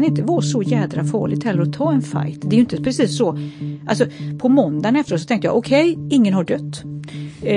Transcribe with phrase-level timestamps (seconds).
[0.00, 2.40] kan inte vara så jädra farligt heller att ta en fight.
[2.42, 3.38] Det är ju inte precis så.
[3.86, 4.06] Alltså
[4.38, 6.82] på måndagen efteråt så tänkte jag okej, okay, ingen har dött.
[7.42, 7.56] Eh,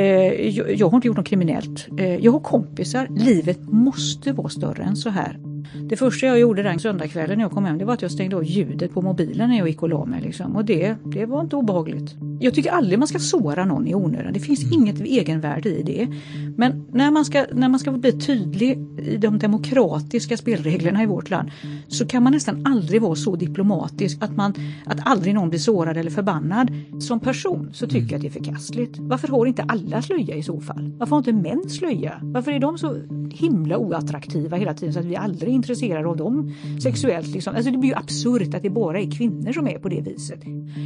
[0.50, 1.88] jag, jag, har inte gjort något kriminellt.
[2.00, 3.08] Eh, jag har kompisar.
[3.09, 5.53] Livet måste vara större än så här.
[5.89, 8.36] Det första jag gjorde den söndagskvällen när jag kom hem det var att jag stängde
[8.36, 10.22] av ljudet på mobilen när jag gick och la mig.
[10.22, 10.55] Liksom.
[10.55, 12.16] Och det, det var inte obehagligt.
[12.39, 14.33] Jag tycker aldrig man ska såra någon i onödan.
[14.33, 14.73] Det finns mm.
[14.73, 16.08] inget egenvärde i det.
[16.58, 21.30] Men när man, ska, när man ska bli tydlig i de demokratiska spelreglerna i vårt
[21.30, 21.52] land
[21.88, 24.53] så kan man nästan aldrig vara så diplomatisk att, man,
[24.86, 26.72] att aldrig någon blir sårad eller förbannad.
[27.00, 28.98] Som person så tycker jag att det är förkastligt.
[29.00, 30.94] Varför har inte alla slöja i så fall?
[30.98, 32.20] Varför har inte män slöja?
[32.22, 32.98] Varför är de så
[33.31, 37.28] himla oattraktiva hela tiden så att vi aldrig intresserad intresserade av dem sexuellt?
[37.28, 37.56] Liksom?
[37.56, 40.40] Alltså det blir ju absurt att det bara är kvinnor som är på det viset.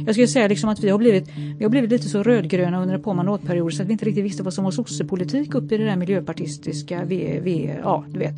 [0.06, 2.94] Jag skulle säga liksom att vi har blivit, vi har blivit lite så rödgröna under
[2.94, 5.78] ett par mandatperioder så att vi inte riktigt visste vad som var sossepolitik uppe i
[5.78, 8.34] det där miljöpartistiska, Vi, v, ja du vet.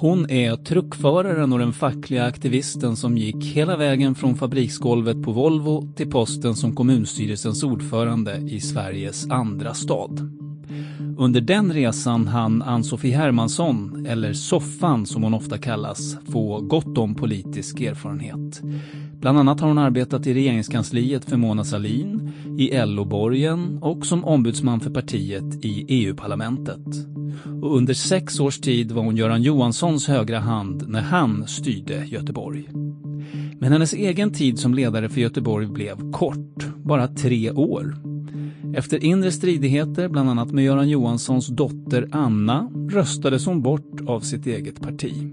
[0.00, 5.92] Hon är truckföraren och den fackliga aktivisten som gick hela vägen från fabriksgolvet på Volvo
[5.96, 10.45] till posten som kommunstyrelsens ordförande i Sveriges andra stad.
[11.18, 17.14] Under den resan hann Ann-Sofie Hermansson, eller Soffan som hon ofta kallas, få gott om
[17.14, 18.62] politisk erfarenhet.
[19.20, 24.80] Bland annat har hon arbetat i regeringskansliet för Mona Sahlin, i LO-borgen och som ombudsman
[24.80, 26.86] för partiet i EU-parlamentet.
[27.62, 32.68] Och under sex års tid var hon Göran Johanssons högra hand när han styrde Göteborg.
[33.60, 38.15] Men hennes egen tid som ledare för Göteborg blev kort, bara tre år.
[38.74, 44.46] Efter inre stridigheter, bland annat med Göran Johanssons dotter Anna, röstades hon bort av sitt
[44.46, 45.32] eget parti.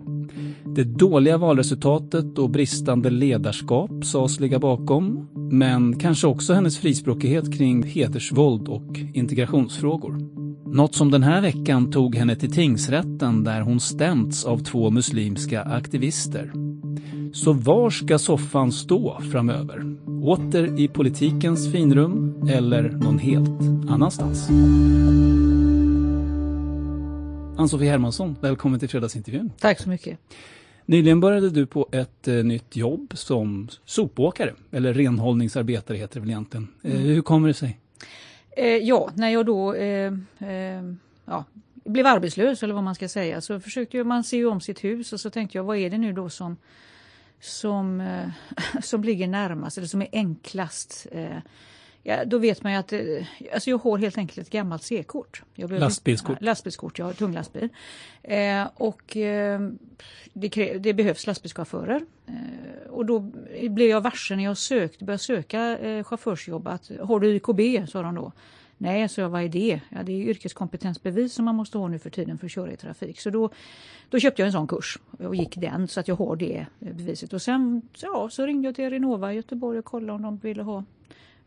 [0.75, 7.83] Det dåliga valresultatet och bristande ledarskap sades ligga bakom, men kanske också hennes frispråkighet kring
[7.83, 10.16] hedersvåld och integrationsfrågor.
[10.73, 15.61] Något som den här veckan tog henne till tingsrätten där hon stämts av två muslimska
[15.61, 16.51] aktivister.
[17.34, 19.97] Så var ska soffan stå framöver?
[20.23, 24.50] Åter i politikens finrum eller någon helt annanstans?
[27.57, 29.51] Ann-Sofie Hermansson, välkommen till fredagsintervjun.
[29.59, 30.19] Tack så mycket.
[30.85, 36.29] Nyligen började du på ett eh, nytt jobb som sopåkare, eller renhållningsarbetare heter det väl
[36.29, 36.67] egentligen.
[36.84, 37.03] Eh, mm.
[37.03, 37.79] hur kommer det sig?
[38.56, 40.84] Eh, ja, när jag då eh, eh,
[41.25, 45.14] ja, blev arbetslös eller vad man ska säga så försökte man se om sitt hus
[45.14, 46.58] och så tänkte jag vad är det nu då som
[47.44, 48.30] som, eh,
[48.84, 51.08] som ligger närmast eller som är enklast.
[51.12, 51.38] Eh,
[52.03, 53.00] ja, då vet man ju att eh,
[53.53, 55.44] alltså jag har helt enkelt ett gammalt C-kort.
[55.56, 56.41] Lastbilskort?
[56.41, 57.70] Lastbilskort, ja, tung lastbil.
[58.75, 59.18] Och
[60.33, 62.05] det, det, behövs lastbilschaufförer.
[62.27, 63.19] Eh, och då
[63.69, 68.01] blev jag varse när jag sökte, började söka eh, chaufförsjobb att har du YKB, sa
[68.01, 68.31] de då.
[68.77, 69.81] Nej, så jag, vad är det?
[69.89, 72.77] Ja, det är yrkeskompetensbevis som man måste ha nu för tiden för att köra i
[72.77, 73.19] trafik.
[73.19, 73.49] Så då,
[74.09, 76.93] då köpte jag en sån kurs och gick den så att jag har det eh,
[76.93, 77.33] beviset.
[77.33, 80.63] Och sen ja, så ringde jag till Renova i Göteborg och kollade om de ville
[80.63, 80.83] ha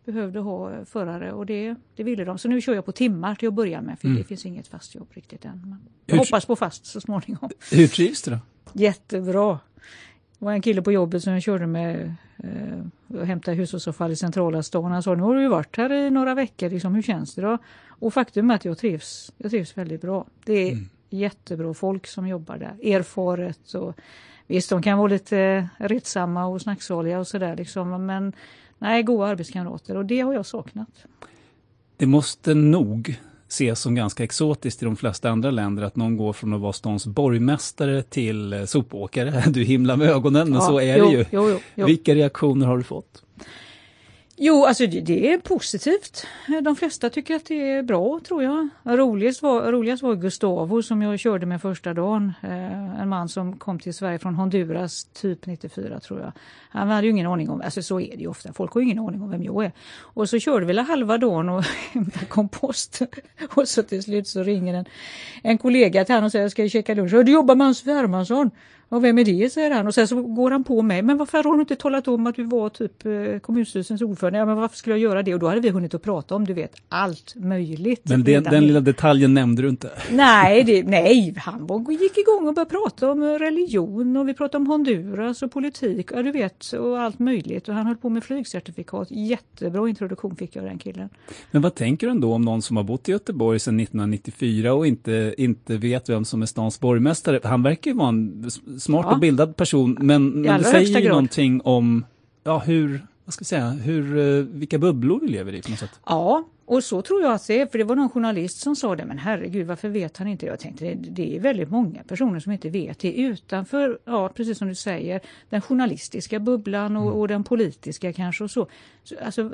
[0.06, 2.38] behövde ha förare och det, det ville de.
[2.38, 4.18] Så nu kör jag på timmar till att börja med för mm.
[4.18, 5.60] det finns inget fast jobb riktigt än.
[5.64, 7.50] Men jag hoppas på fast så småningom.
[7.72, 8.38] Hur trivs du då?
[8.72, 9.58] Jättebra.
[10.38, 14.16] Det var en kille på jobbet som jag körde med eh, och hämtade hushållsavfall i
[14.16, 14.92] centrala stan.
[14.92, 17.58] Han sa nu har du varit här i några veckor, liksom, hur känns det då?
[17.88, 20.26] Och faktum är att jag trivs, jag trivs väldigt bra.
[20.44, 20.88] Det är mm.
[21.10, 23.94] jättebra folk som jobbar där, erfaret och
[24.46, 28.32] visst de kan vara lite retsamma och snacksaliga och sådär liksom men
[28.78, 31.04] nej, goda arbetskamrater och det har jag saknat.
[31.96, 33.18] Det måste nog
[33.48, 36.72] ses som ganska exotiskt i de flesta andra länder att någon går från att vara
[36.72, 39.44] stans borgmästare till sopåkare.
[39.50, 41.24] Du himlar med ögonen, men ja, så är jo, det ju.
[41.30, 43.22] Jo, jo, Vilka reaktioner har du fått?
[44.38, 46.26] Jo, alltså det, det, är positivt.
[46.48, 48.68] Eh, de flesta tycker att det är bra tror jag.
[48.84, 52.32] Roligast var, roligast var Gustavo som jag körde med första dagen.
[52.42, 56.32] Eh, en man som kom till Sverige från Honduras typ 94 tror jag.
[56.70, 58.84] Han hade ju ingen aning om, alltså så är det ju ofta, folk har ju
[58.86, 59.72] ingen aning om vem jag är.
[60.00, 63.02] Och så körde vi la halva dagen och hämtade kompost.
[63.54, 64.84] och så till slut så ringer en,
[65.42, 67.10] en kollega till honom och säger, ska jag käka lunch?
[67.10, 68.50] Du jobbar med Hans Hermansson.
[68.88, 69.86] Och vem är det, säger han.
[69.86, 71.02] Och sen så går han på mig.
[71.02, 74.38] Men varför har du inte talat om att du var typ eh, kommunstyrelsens ordförande?
[74.38, 75.34] Ja, men varför skulle jag göra det?
[75.34, 78.02] Och då hade vi hunnit att prata om, du vet, allt möjligt.
[78.04, 79.90] Men det, den lilla detaljen nämnde du inte?
[80.10, 84.62] Nej, det, nej han var, gick igång och började prata om religion och vi pratade
[84.62, 87.68] om Honduras och politik, ja du vet, och allt möjligt.
[87.68, 89.08] Och han höll på med flygcertifikat.
[89.10, 91.08] Jättebra introduktion fick jag av den killen.
[91.50, 94.86] Men vad tänker du ändå om någon som har bott i Göteborg sedan 1994 och
[94.86, 97.40] inte, inte vet vem som är stans borgmästare?
[97.44, 99.14] Han verkar ju vara en smart ja.
[99.14, 102.04] och bildad person, men, men det säger ju någonting om
[102.44, 105.78] ja, hur, vad ska jag säga, hur, eh, vilka bubblor vi lever i på något
[105.78, 106.00] sätt.
[106.06, 108.96] Ja, och så tror jag att det är, för det var någon journalist som sa
[108.96, 110.46] det, men herregud varför vet han inte?
[110.46, 114.58] Jag tänkte det, det är väldigt många personer som inte vet det utanför, ja precis
[114.58, 115.20] som du säger,
[115.50, 117.14] den journalistiska bubblan och, mm.
[117.14, 118.66] och den politiska kanske och så.
[119.22, 119.52] Alltså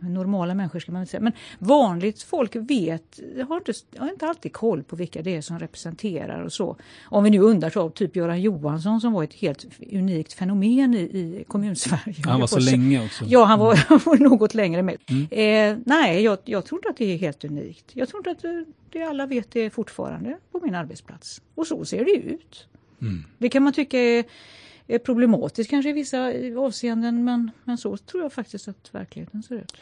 [0.00, 4.52] normala människor ska man inte säga, men vanligt folk vet, har inte, har inte alltid
[4.52, 6.76] koll på vilka det är som representerar och så.
[7.04, 11.44] Om vi nu undantar typ Göran Johansson som var ett helt unikt fenomen i, i
[11.48, 12.22] kommunsverige.
[12.24, 13.24] Han var så länge också.
[13.28, 14.22] Ja, han var, mm.
[14.22, 14.96] något längre med.
[15.06, 15.28] Mm.
[15.30, 17.84] Eh, Nej, jag, jag tror inte att det är helt unikt.
[17.94, 21.42] Jag tror inte att det alla vet det fortfarande på min arbetsplats.
[21.54, 22.66] Och så ser det ut.
[23.02, 23.24] Mm.
[23.38, 24.24] Det kan man tycka är,
[24.86, 29.54] är problematiskt kanske i vissa avseenden men, men så tror jag faktiskt att verkligheten ser
[29.54, 29.72] ut.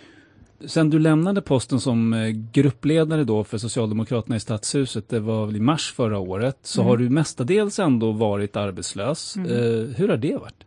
[0.66, 5.56] Sen du lämnade posten som eh, gruppledare då för Socialdemokraterna i Stadshuset, det var väl
[5.56, 6.88] i mars förra året, så mm.
[6.88, 9.36] har du mestadels ändå varit arbetslös.
[9.36, 9.50] Mm.
[9.50, 10.64] Eh, hur har det varit?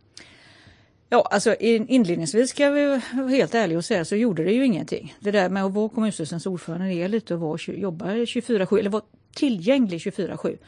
[1.12, 5.14] Ja, alltså inledningsvis ska vi vara helt ärliga och säga så gjorde det ju ingenting.
[5.20, 9.02] Det där med att vara kommunstyrelsens ordförande är lite att vara, jobba 24-7 eller vara
[9.34, 10.58] tillgänglig 24-7.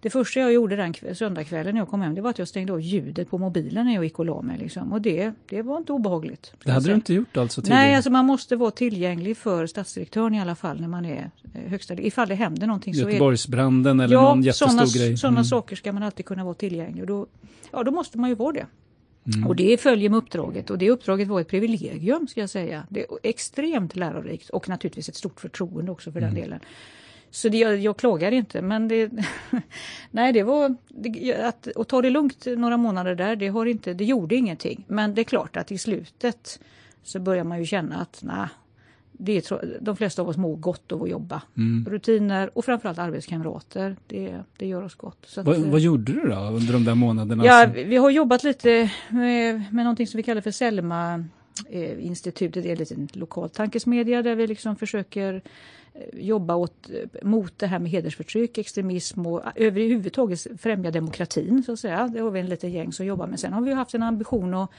[0.00, 2.72] Det första jag gjorde den söndagskvällen när jag kom hem det var att jag stängde
[2.72, 4.58] av ljudet på mobilen när jag gick och la mig.
[4.58, 4.92] Liksom.
[4.92, 6.52] Och det, det var inte obehagligt.
[6.64, 7.62] Det hade alltså, du inte gjort alltså?
[7.62, 7.80] Tidigare.
[7.80, 11.70] Nej, alltså man måste vara tillgänglig för stadsdirektören i alla fall när man är eh,
[11.70, 11.94] högsta...
[11.94, 12.94] Ifall det händer någonting.
[12.94, 15.10] Göteborgsbranden eller ja, någon jättestor såna, grej?
[15.10, 15.44] Ja, sådana mm.
[15.44, 17.02] saker ska man alltid kunna vara tillgänglig.
[17.02, 17.26] Och då,
[17.72, 18.66] ja, då måste man ju vara det.
[19.26, 19.46] Mm.
[19.46, 22.86] Och det följer med uppdraget och det uppdraget var ett privilegium ska jag säga.
[22.88, 26.34] Det är extremt lärorikt och naturligtvis ett stort förtroende också för mm.
[26.34, 26.60] den delen.
[27.30, 29.10] Så det, jag, jag klagar inte men det,
[30.10, 33.94] nej det var det, att, att ta det lugnt några månader där det, har inte,
[33.94, 34.84] det gjorde ingenting.
[34.88, 36.60] Men det är klart att i slutet
[37.02, 38.48] så börjar man ju känna att nej,
[39.22, 41.42] det är, de flesta av oss mår gott av att jobba.
[41.56, 41.86] Mm.
[41.90, 45.18] Rutiner och framförallt arbetskamrater, det, det gör oss gott.
[45.26, 47.44] Så vad, att, vad gjorde du då under de där månaderna?
[47.44, 51.24] Ja, vi har jobbat lite med, med någonting som vi kallar för Selma
[51.70, 55.42] eh, institutet, det är en liten lokal tankesmedja där vi liksom försöker Eh,
[56.12, 61.62] jobba åt, eh, mot det här med hedersförtryck, extremism och överhuvudtaget främja demokratin.
[61.62, 62.08] så att säga.
[62.08, 63.40] Det har vi en liten gäng som jobbar med.
[63.40, 64.70] Sen har vi haft en ambition att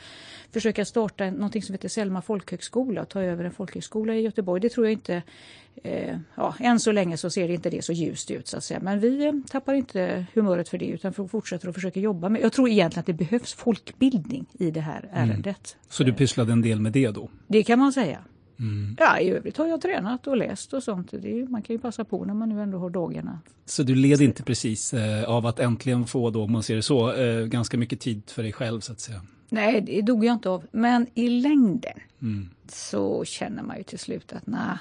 [0.52, 4.62] försöka starta något som heter Selma folkhögskola och ta över en folkhögskola i Göteborg.
[4.62, 5.22] Det tror jag inte,
[5.84, 8.64] eh, ja, än så länge så ser det inte det så ljust ut så att
[8.64, 8.80] säga.
[8.80, 12.42] Men vi eh, tappar inte humöret för det utan fortsätter att försöka jobba med.
[12.42, 15.30] Jag tror egentligen att det behövs folkbildning i det här mm.
[15.30, 15.46] ärendet.
[15.76, 15.86] Mm.
[15.90, 17.30] Så du pysslade en del med det då?
[17.48, 18.20] Det kan man säga.
[18.62, 18.96] Mm.
[19.00, 21.12] Ja, i övrigt har jag tränat och läst och sånt.
[21.12, 23.40] Det, man kan ju passa på när man nu ändå har dagarna.
[23.66, 26.82] Så du led inte precis eh, av att äntligen få då, om man ser det
[26.82, 29.22] så, eh, ganska mycket tid för dig själv så att säga?
[29.50, 30.66] Nej, det dog jag inte av.
[30.72, 32.50] Men i längden mm.
[32.68, 34.78] så känner man ju till slut att nej,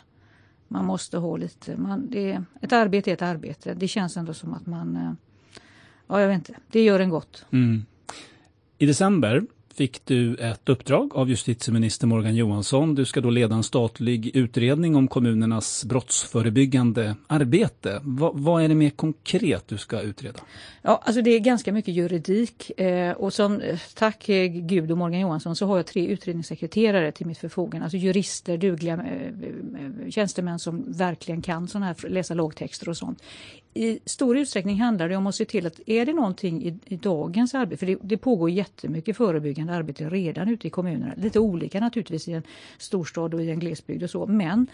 [0.69, 3.75] man måste ha lite, man, det, ett arbete är ett arbete.
[3.75, 5.13] Det känns ändå som att man, eh,
[6.07, 7.45] ja jag vet inte, det gör en gott.
[7.51, 7.85] Mm.
[8.79, 9.43] I december
[9.75, 12.95] fick du ett uppdrag av justitieminister Morgan Johansson.
[12.95, 18.01] Du ska då leda en statlig utredning om kommunernas brottsförebyggande arbete.
[18.03, 20.41] Va, vad är det mer konkret du ska utreda?
[20.83, 24.99] Ja, alltså det är ganska mycket juridik eh, och som eh, tack eh, Gud och
[24.99, 27.85] Morgan Johansson så har jag tre utredningssekreterare till mitt förfogande.
[27.85, 29.27] Alltså jurister, dugliga eh,
[30.07, 33.23] eh tjänstemän som verkligen kan såna här, läsa lagtexter och sånt
[33.75, 36.97] i stor utsträckning handlar det om att se till att är det någonting i, i
[36.97, 41.81] dagens arbete, för det, det pågår jättemycket förebyggande arbete redan ute i kommunerna, lite olika
[41.81, 42.43] naturligtvis i en
[42.79, 44.67] storstad och i en glesbygd och så, men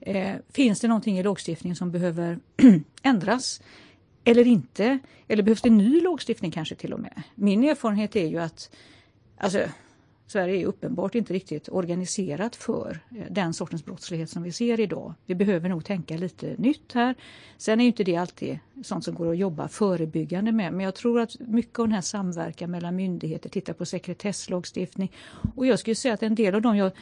[0.00, 2.38] eh, finns det någonting i lagstiftningen som behöver
[3.02, 3.62] ändras
[4.24, 4.98] eller inte?
[5.28, 7.22] Eller behövs det ny lagstiftning kanske till och med?
[7.34, 8.70] Min erfarenhet är ju att
[9.36, 9.58] alltså,
[10.32, 15.14] Sverige är uppenbart inte riktigt organiserat för eh, den sortens brottslighet som vi ser idag.
[15.26, 17.14] Vi behöver nog tänka lite nytt här.
[17.56, 21.20] Sen är inte det alltid sånt som går att jobba förebyggande med, men jag tror
[21.20, 25.12] att mycket av den här samverkan mellan myndigheter, titta på sekretesslagstiftning
[25.56, 26.92] och jag skulle säga att en del av dem jag,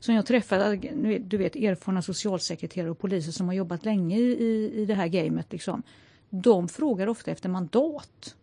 [0.00, 0.82] som jag träffat,
[1.20, 5.52] du vet erfarna socialsekreterare och poliser som har jobbat länge i, i det här gamet,
[5.52, 5.82] liksom,
[6.30, 8.34] de frågar ofta efter mandat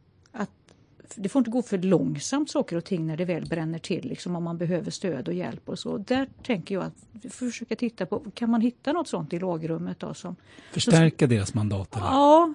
[1.15, 4.35] det får inte gå för långsamt saker och ting när det väl bränner till, liksom
[4.35, 5.97] om man behöver stöd och hjälp och så.
[5.97, 9.39] Där tänker jag att vi får försöka titta på, kan man hitta något sånt i
[9.39, 9.99] lagrummet?
[9.99, 10.35] Då, som,
[10.71, 11.95] Förstärka som, deras mandat?
[11.95, 12.05] Eller?
[12.05, 12.53] Ja,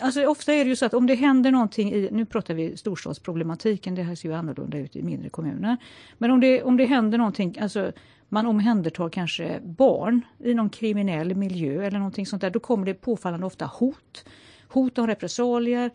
[0.00, 2.76] alltså ofta är det ju så att om det händer någonting i, nu pratar vi
[2.76, 5.76] storstadsproblematiken, det här ser ju annorlunda ut i mindre kommuner.
[6.18, 7.92] Men om det, om det händer någonting, alltså
[8.28, 12.94] man omhändertar kanske barn i någon kriminell miljö eller någonting sånt där, då kommer det
[12.94, 14.24] påfallande ofta hot
[14.74, 15.90] hot om repressalier,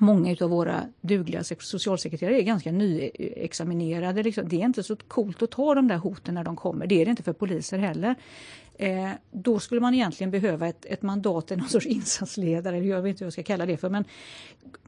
[0.00, 4.22] Många av våra dugliga socialsekreterare är ganska nyexaminerade.
[4.22, 4.48] Liksom.
[4.48, 6.86] Det är inte så coolt att ta de där hoten när de kommer.
[6.86, 8.14] Det är det inte för poliser heller.
[8.78, 13.10] Eh, då skulle man egentligen behöva ett, ett mandat, en sorts insatsledare, eller jag vet
[13.10, 13.90] inte vad jag ska kalla det för.
[13.90, 14.04] Men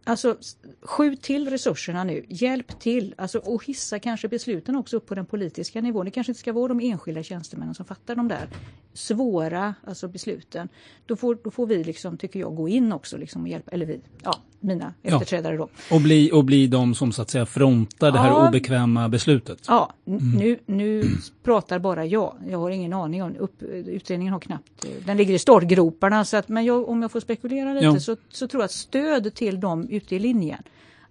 [0.09, 0.37] alltså,
[0.83, 5.27] skjut till resurserna nu, hjälp till alltså, och hissa kanske besluten också upp på den
[5.27, 6.05] politiska nivån.
[6.05, 8.49] Det kanske inte ska vara de enskilda tjänstemännen som fattar de där
[8.93, 10.69] svåra alltså, besluten.
[11.07, 13.87] Då får, då får vi, liksom, tycker jag, gå in också liksom, och hjälpa, eller
[13.87, 15.69] vi, ja, mina efterträdare då.
[15.91, 18.49] Och bli, och bli de som så att säga frontar det här ja.
[18.49, 19.59] obekväma beslutet?
[19.69, 20.31] Ja, mm.
[20.31, 21.05] nu, nu
[21.43, 22.35] pratar bara jag.
[22.49, 26.49] Jag har ingen aning om, upp, utredningen har knappt, den ligger i startgroparna så att,
[26.49, 28.01] men jag, om jag får spekulera lite ja.
[28.01, 30.63] så, så tror jag att stöd till dem ute i linjen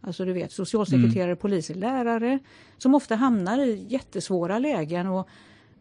[0.01, 1.38] Alltså du vet socialsekreterare, mm.
[1.38, 2.39] poliser, lärare
[2.77, 5.29] som ofta hamnar i jättesvåra lägen och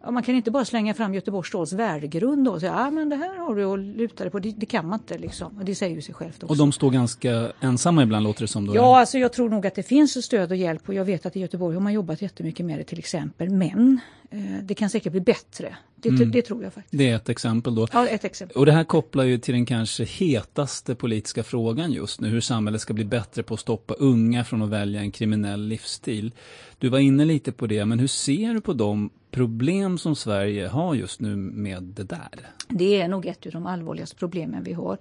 [0.06, 3.16] Ja, man kan inte bara slänga fram Göteborgs stads värdegrund och säga ah, men det
[3.16, 4.38] här har du att luta dig på.
[4.38, 5.60] Det, det, kan man inte liksom.
[5.64, 6.46] Det säger ju sig självt också.
[6.46, 8.66] Och de står ganska ensamma ibland låter det som?
[8.66, 11.26] Då, ja, alltså jag tror nog att det finns stöd och hjälp och jag vet
[11.26, 13.50] att i Göteborg har man jobbat jättemycket med det till exempel.
[13.50, 15.76] Men eh, det kan säkert bli bättre.
[15.96, 16.30] Det, mm.
[16.30, 16.98] det, tror jag faktiskt.
[16.98, 17.88] Det är ett exempel då.
[17.92, 18.56] Ja, ett exempel.
[18.56, 22.80] Och det här kopplar ju till den kanske hetaste politiska frågan just nu, hur samhället
[22.80, 26.32] ska bli bättre på att stoppa unga från att välja en kriminell livsstil.
[26.78, 30.68] Du var inne lite på det, men hur ser du på de problem som Sverige
[30.68, 32.50] har just nu med det där?
[32.68, 34.98] Det är nog ett av de allvarligaste problemen vi har.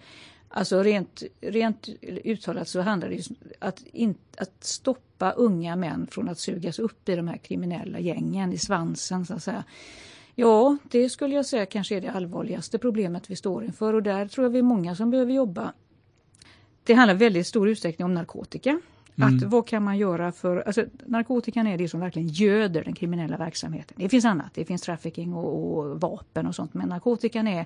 [0.50, 6.30] Alltså rent, rent uttalat så handlar det om att, in, att stoppa unga män från
[6.30, 9.64] att sugas upp i de här kriminella gängen, i svansen så att säga.
[10.36, 14.28] Ja, det skulle jag säga kanske är det allvarligaste problemet vi står inför och där
[14.28, 15.74] tror jag vi är många som behöver jobba.
[16.84, 18.80] Det handlar väldigt stor utsträckning om narkotika.
[19.18, 19.36] Mm.
[19.36, 23.38] Att vad kan man göra för, alltså narkotikan är det som verkligen göder den kriminella
[23.38, 23.98] verksamheten.
[24.00, 27.66] Det finns annat, det finns trafficking och, och vapen och sånt men narkotikan är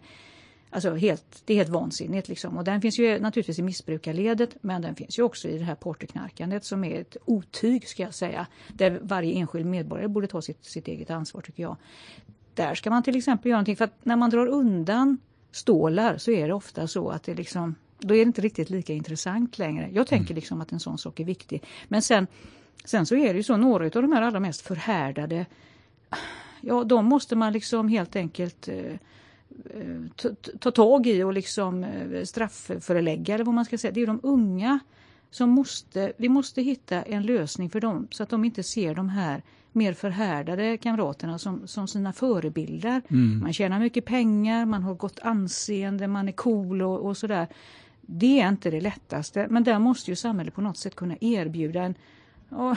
[0.72, 2.28] Alltså helt, det är helt vansinnigt.
[2.28, 2.58] Liksom.
[2.58, 5.76] Och den finns ju naturligtvis i missbrukarledet men den finns ju också i det här
[5.76, 8.48] partyknarkandet som är ett otyg ska jag säga.
[8.68, 11.76] Där varje enskild medborgare borde ta sitt, sitt eget ansvar tycker jag.
[12.54, 15.18] Där ska man till exempel göra någonting för att när man drar undan
[15.52, 18.94] stålar så är det ofta så att det liksom då är det inte riktigt lika
[18.94, 19.90] intressant längre.
[19.94, 20.36] Jag tänker mm.
[20.36, 21.64] liksom att en sån sak är viktig.
[21.88, 22.28] Men sen,
[22.86, 25.46] sen så är det ju så, några av de här allra mest förhärdade,
[26.62, 30.30] ja de måste man liksom helt enkelt eh, eh ta,
[30.60, 33.92] ta tag i och liksom eh, straffförelägga eller vad man ska säga.
[33.92, 34.80] Det är de unga
[35.32, 39.10] som måste, vi måste hitta en lösning för dem så att de inte ser de
[39.10, 39.42] här
[39.72, 43.02] mer förhärdade kamraterna som, som sina förebilder.
[43.10, 43.40] Mm.
[43.40, 47.48] Man tjänar mycket pengar, man har gott anseende, man är cool och, och sådär.
[48.12, 51.82] Det är inte det lättaste, men där måste ju samhället på något sätt kunna erbjuda
[51.82, 51.96] en
[52.52, 52.76] och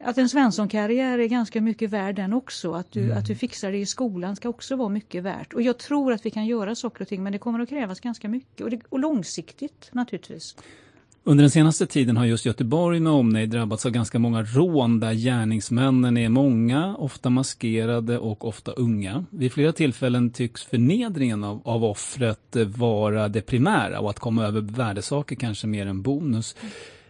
[0.00, 2.72] att en Svensson-karriär är ganska mycket värd den också.
[2.72, 3.18] Att du, mm.
[3.18, 5.52] att du fixar det i skolan ska också vara mycket värt.
[5.52, 8.00] Och jag tror att vi kan göra saker och ting men det kommer att krävas
[8.00, 10.56] ganska mycket och, det, och långsiktigt naturligtvis.
[11.24, 15.12] Under den senaste tiden har just Göteborg med omnejd drabbats av ganska många rån där
[15.12, 19.24] gärningsmännen är många, ofta maskerade och ofta unga.
[19.30, 24.60] Vid flera tillfällen tycks förnedringen av, av offret vara det primära och att komma över
[24.60, 26.56] värdesaker kanske mer än bonus.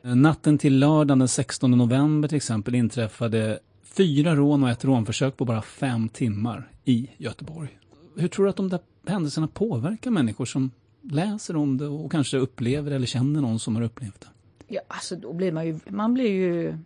[0.02, 3.59] Natten till lördagen den 16 november till exempel inträffade
[3.97, 7.78] fyra rån och ett rånförsök på bara fem timmar i Göteborg.
[8.16, 10.71] Hur tror du att de där händelserna påverkar människor som
[11.02, 14.26] läser om det och kanske upplever eller känner någon som har upplevt det?
[14.68, 16.78] Ja, alltså då blir man ju, man blir ju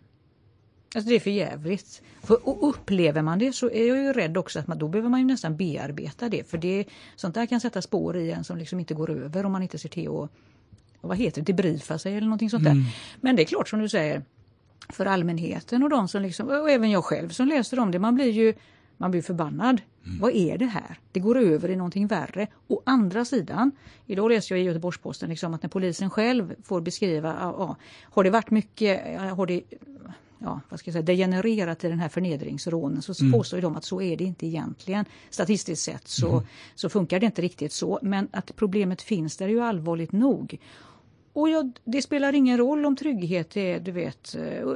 [0.95, 2.01] Alltså det är för jävligt.
[2.23, 5.09] För, och upplever man det så är jag ju rädd också att man, då behöver
[5.09, 6.49] man ju nästan bearbeta det.
[6.49, 9.51] För det, sånt där kan sätta spår i en som liksom inte går över om
[9.51, 10.29] man inte ser till att
[11.01, 12.71] vad heter det, debriefa sig eller någonting sånt där.
[12.71, 12.83] Mm.
[13.21, 14.21] Men det är klart som du säger,
[14.89, 18.15] för allmänheten och de som liksom, och även jag själv som läser om det, man
[18.15, 18.53] blir ju
[18.97, 19.81] man blir förbannad.
[20.07, 20.19] Mm.
[20.19, 20.99] Vad är det här?
[21.11, 22.47] Det går över i någonting värre.
[22.67, 23.71] Å andra sidan,
[24.05, 28.29] idag läste jag i Göteborgs-Posten liksom att när polisen själv får beskriva, ja, har det
[28.29, 29.61] varit mycket, har det,
[30.39, 33.31] ja, vad ska jag säga, degenererat i den här förnedringsrånen så mm.
[33.31, 35.05] påstår de att så är det inte egentligen.
[35.29, 36.43] Statistiskt sett så, mm.
[36.75, 40.57] så funkar det inte riktigt så men att problemet finns där är ju allvarligt nog.
[41.33, 44.67] Och ja, det spelar ingen roll om trygghet är du vet eh,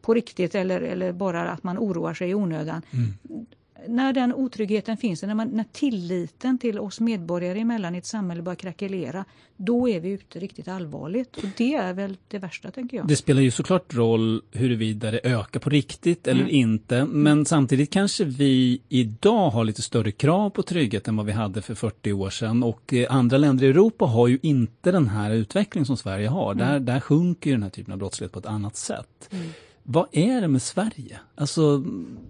[0.00, 2.82] på riktigt eller, eller bara att man oroar sig i onödan.
[2.90, 3.46] Mm
[3.86, 8.42] när den otryggheten finns, när, man, när tilliten till oss medborgare emellan i ett samhälle
[8.42, 9.24] börjar krackelera,
[9.56, 11.36] då är vi ute riktigt allvarligt.
[11.36, 13.08] Och det är väl det värsta, tänker jag.
[13.08, 16.54] Det spelar ju såklart roll huruvida det ökar på riktigt eller mm.
[16.54, 21.32] inte, men samtidigt kanske vi idag har lite större krav på trygghet än vad vi
[21.32, 25.08] hade för 40 år sedan och eh, andra länder i Europa har ju inte den
[25.08, 26.52] här utvecklingen som Sverige har.
[26.52, 26.66] Mm.
[26.66, 29.28] Där, där sjunker den här typen av brottslighet på ett annat sätt.
[29.30, 29.48] Mm.
[29.90, 31.20] Vad är det med Sverige?
[31.34, 31.84] Alltså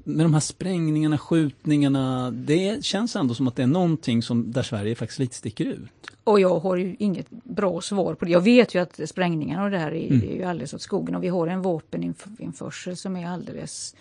[0.05, 2.31] med de här sprängningarna, skjutningarna.
[2.31, 6.11] Det känns ändå som att det är någonting som, där Sverige faktiskt lite sticker ut.
[6.25, 8.31] Och jag har ju inget bra svar på det.
[8.31, 10.29] Jag vet ju att sprängningarna och det här är, mm.
[10.29, 13.97] är ju alldeles åt skogen och vi har en vapeninförsel som är alldeles,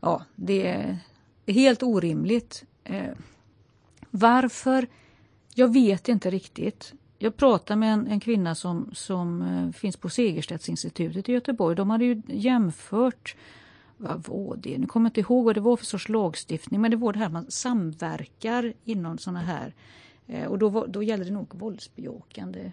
[0.00, 0.98] ja det är
[1.52, 2.64] helt orimligt.
[2.84, 3.12] Eh,
[4.10, 4.86] varför?
[5.54, 6.92] Jag vet inte riktigt.
[7.26, 11.76] Jag pratade med en, en kvinna som, som uh, finns på Segerstedtinstitutet i Göteborg.
[11.76, 13.36] De hade ju jämfört
[13.96, 14.78] vad var det?
[14.78, 17.18] Nu kommer jag inte ihåg vad det var för sorts lagstiftning men det var det
[17.18, 19.74] här man samverkar inom sådana här
[20.26, 22.72] eh, och då, var, då gäller det nog våldsbejakande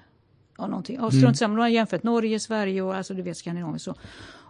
[0.57, 0.95] ja, någonting.
[0.95, 1.36] Ja, strunt mm.
[1.36, 3.95] samma, de har jämfört Norge, Sverige och alltså du vet Skandinavien så.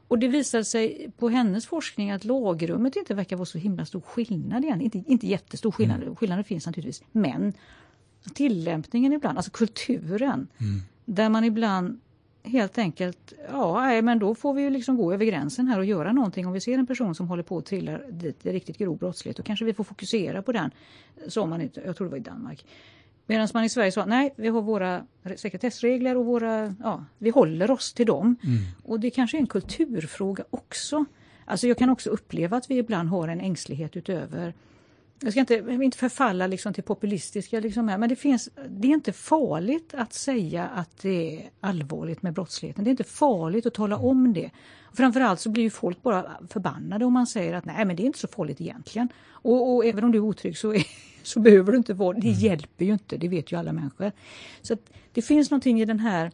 [0.07, 4.01] Och det visade sig på hennes forskning att lagrummet inte verkar vara så himla stor
[4.01, 4.81] skillnad igen.
[4.81, 6.15] Inte, inte jättestor skillnad, mm.
[6.15, 7.03] skillnader finns naturligtvis.
[7.11, 7.53] Men
[8.33, 10.47] tillämpningen ibland, alltså kulturen.
[10.57, 10.81] Mm.
[11.05, 11.99] Där man ibland
[12.43, 16.11] helt enkelt, ja men då får vi ju liksom gå över gränsen här och göra
[16.11, 16.47] någonting.
[16.47, 19.37] Om vi ser en person som håller på att trilla dit i riktigt grov brottslighet
[19.37, 20.71] då kanske vi får fokusera på den.
[21.27, 22.65] Som man jag tror det var i Danmark.
[23.25, 27.71] Medan man i Sverige sa nej, vi har våra sekretessregler och våra, ja, vi håller
[27.71, 28.35] oss till dem.
[28.43, 28.57] Mm.
[28.83, 31.05] Och det kanske är en kulturfråga också.
[31.45, 34.53] Alltså jag kan också uppleva att vi ibland har en ängslighet utöver
[35.23, 35.53] jag ska inte,
[35.83, 40.67] inte förfalla liksom till populistiska, liksom men det, finns, det är inte farligt att säga
[40.67, 42.83] att det är allvarligt med brottsligheten.
[42.83, 44.51] Det är inte farligt att tala om det.
[44.93, 48.05] Framförallt så blir ju folk bara förbannade om man säger att nej men det är
[48.05, 49.09] inte så farligt egentligen.
[49.29, 50.83] Och, och även om du är otrygg så, är,
[51.23, 52.27] så behöver du inte vara det.
[52.27, 52.39] Mm.
[52.39, 54.11] hjälper ju inte, det vet ju alla människor.
[54.61, 54.77] Så
[55.11, 56.31] det finns någonting i den här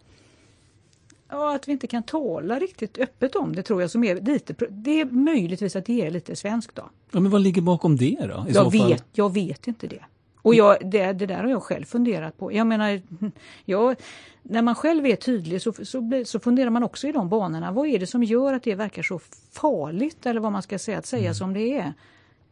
[1.30, 4.54] Ja, att vi inte kan tala riktigt öppet om det tror jag som är lite,
[4.70, 6.90] det är möjligtvis att det är lite svenskt då.
[7.12, 8.46] Ja, men vad ligger bakom det då?
[8.50, 10.04] I jag, vet, jag vet inte det.
[10.42, 12.54] Och jag, det, det, där har jag själv funderat på.
[12.54, 13.02] Jag menar,
[13.66, 13.96] jag,
[14.44, 17.72] när man själv är tydlig så, så, så, funderar man också i de banorna.
[17.72, 19.20] Vad är det som gör att det verkar så
[19.52, 21.36] farligt eller vad man ska säga, att säga mm.
[21.36, 21.94] som det är?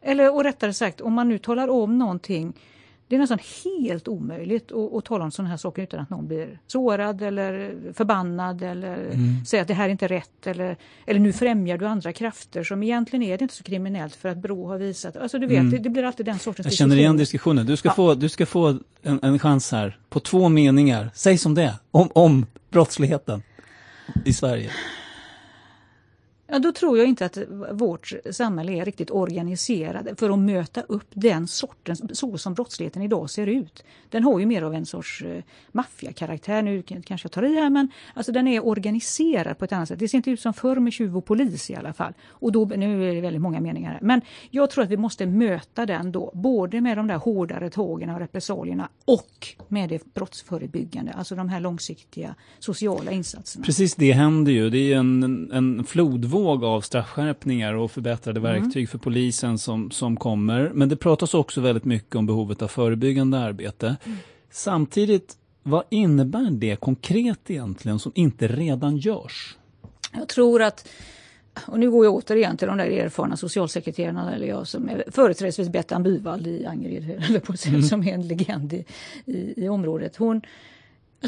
[0.01, 2.53] Eller och rättare sagt, om man nu talar om någonting
[3.07, 6.27] det är nästan helt omöjligt att, att tala om sådana här saker utan att någon
[6.27, 9.45] blir sårad eller förbannad eller mm.
[9.45, 12.83] säger att det här är inte rätt eller, eller nu främjar du andra krafter som
[12.83, 15.17] egentligen är det inte så kriminellt för att Brå har visat.
[15.17, 15.71] Alltså du vet, mm.
[15.71, 17.65] det, det, blir alltid den sortens Jag känner igen diskussionen.
[17.65, 17.93] Du ska ja.
[17.93, 21.11] få, du ska få en, en chans här på två meningar.
[21.13, 23.41] Säg som det om, om brottsligheten
[24.25, 24.71] i Sverige.
[26.49, 27.37] Ja, då tror jag inte att
[27.71, 33.29] vårt samhälle är riktigt organiserat för att möta upp den sortens, så som brottsligheten idag
[33.29, 33.83] ser ut.
[34.09, 37.69] Den har ju mer av en sorts eh, maffiakaraktär, nu kanske jag tar i här,
[37.69, 39.99] men alltså den är organiserad på ett annat sätt.
[39.99, 42.13] Det ser inte ut som förr med tjuv och polis i alla fall.
[42.29, 43.99] Och då, nu är det väldigt många meningar här.
[44.01, 48.09] Men jag tror att vi måste möta den då, både med de där hårdare tågen
[48.09, 53.65] och repressalierna och med det brottsförebyggande, alltså de här långsiktiga sociala insatserna.
[53.65, 54.69] Precis det händer ju.
[54.69, 58.51] Det är en, en flodvåg våg av straffskärpningar och förbättrade mm.
[58.51, 58.87] verktyg mm.
[58.87, 60.71] för polisen som, som kommer.
[60.73, 63.95] Men det pratas också väldigt mycket om behovet av förebyggande arbete.
[64.05, 64.17] Mm.
[64.51, 69.57] Samtidigt, vad innebär det konkret egentligen som inte redan görs?
[70.13, 70.87] Jag tror att
[71.65, 75.69] och nu går jag återigen till de där erfarna socialsekreterarna, eller jag som är företrädesvis
[75.69, 77.81] Bettan Byvald i Angered, på mm.
[77.81, 78.85] som är en legend i,
[79.25, 80.15] i, i området.
[80.15, 80.41] Hon,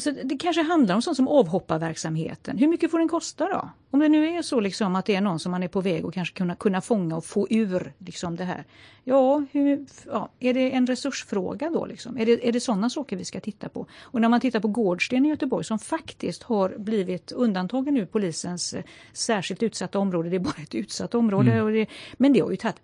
[0.07, 2.57] Alltså, det kanske handlar om sånt som avhopparverksamheten.
[2.57, 3.69] Hur mycket får den kosta då?
[3.91, 6.05] Om det nu är så liksom att det är någon som man är på väg
[6.05, 8.65] att kanske kunna, kunna fånga och få ur liksom det här.
[9.03, 11.85] Ja, hur, ja, är det en resursfråga då?
[11.85, 12.17] Liksom?
[12.17, 13.85] Är det, är det sådana saker vi ska titta på?
[14.01, 18.73] Och när man tittar på Gårdsten i Göteborg som faktiskt har blivit undantagen ur polisens
[18.73, 18.83] eh,
[19.13, 20.29] särskilt utsatta område.
[20.29, 21.51] Det är bara ett utsatt område.
[21.51, 21.73] Mm.
[21.73, 22.81] Det, men det har ju tagit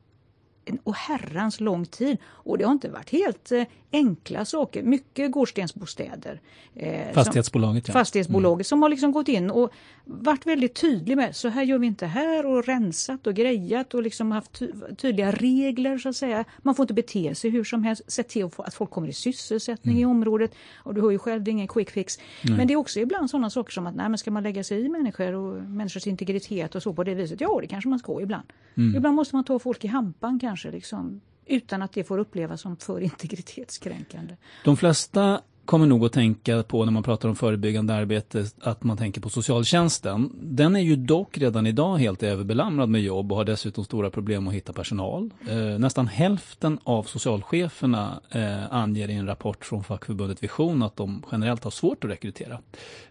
[0.66, 2.18] en och herrans lång tid.
[2.26, 3.64] Och det har inte varit helt eh,
[3.96, 4.84] enkla saker.
[4.84, 6.42] Mycket gårdstensbostäder.
[6.76, 8.00] Eh, fastighetsbolaget, som, ja.
[8.00, 8.64] Fastighetsbolaget mm.
[8.64, 9.72] som har liksom gått in och
[10.06, 14.04] varit väldigt tydlig med så här gör vi inte här och rensat och grejat och
[14.04, 16.46] liksom haft ty tydliga regler så att säga.
[16.58, 18.12] Man får inte bete sig hur som helst.
[18.12, 20.02] Sett till att folk kommer i sysselsättning mm.
[20.02, 20.56] i området.
[20.76, 22.20] Och du hör ju själv, det är ingen quick fix.
[22.42, 22.58] Nej.
[22.58, 24.86] Men det är också ibland sådana saker som att nej, men ska man lägga sig
[24.86, 27.42] i människor och människors integritet och så på det viset?
[27.42, 28.54] Ja, det kanske man ska ibland.
[28.78, 28.96] Mm.
[28.96, 30.72] Ibland måste man ta folk i hampan kanske.
[30.72, 34.36] Liksom, utan att det får upplevas som för integritetskränkande.
[34.64, 38.98] De flesta kommer nog att tänka på när man pratar om förebyggande arbete att man
[38.98, 40.32] tänker på socialtjänsten.
[40.42, 44.48] Den är ju dock redan idag helt överbelamrad med jobb och har dessutom stora problem
[44.48, 45.34] att hitta personal.
[45.50, 51.24] Eh, nästan hälften av socialcheferna eh, anger i en rapport från fackförbundet Vision att de
[51.32, 52.60] generellt har svårt att rekrytera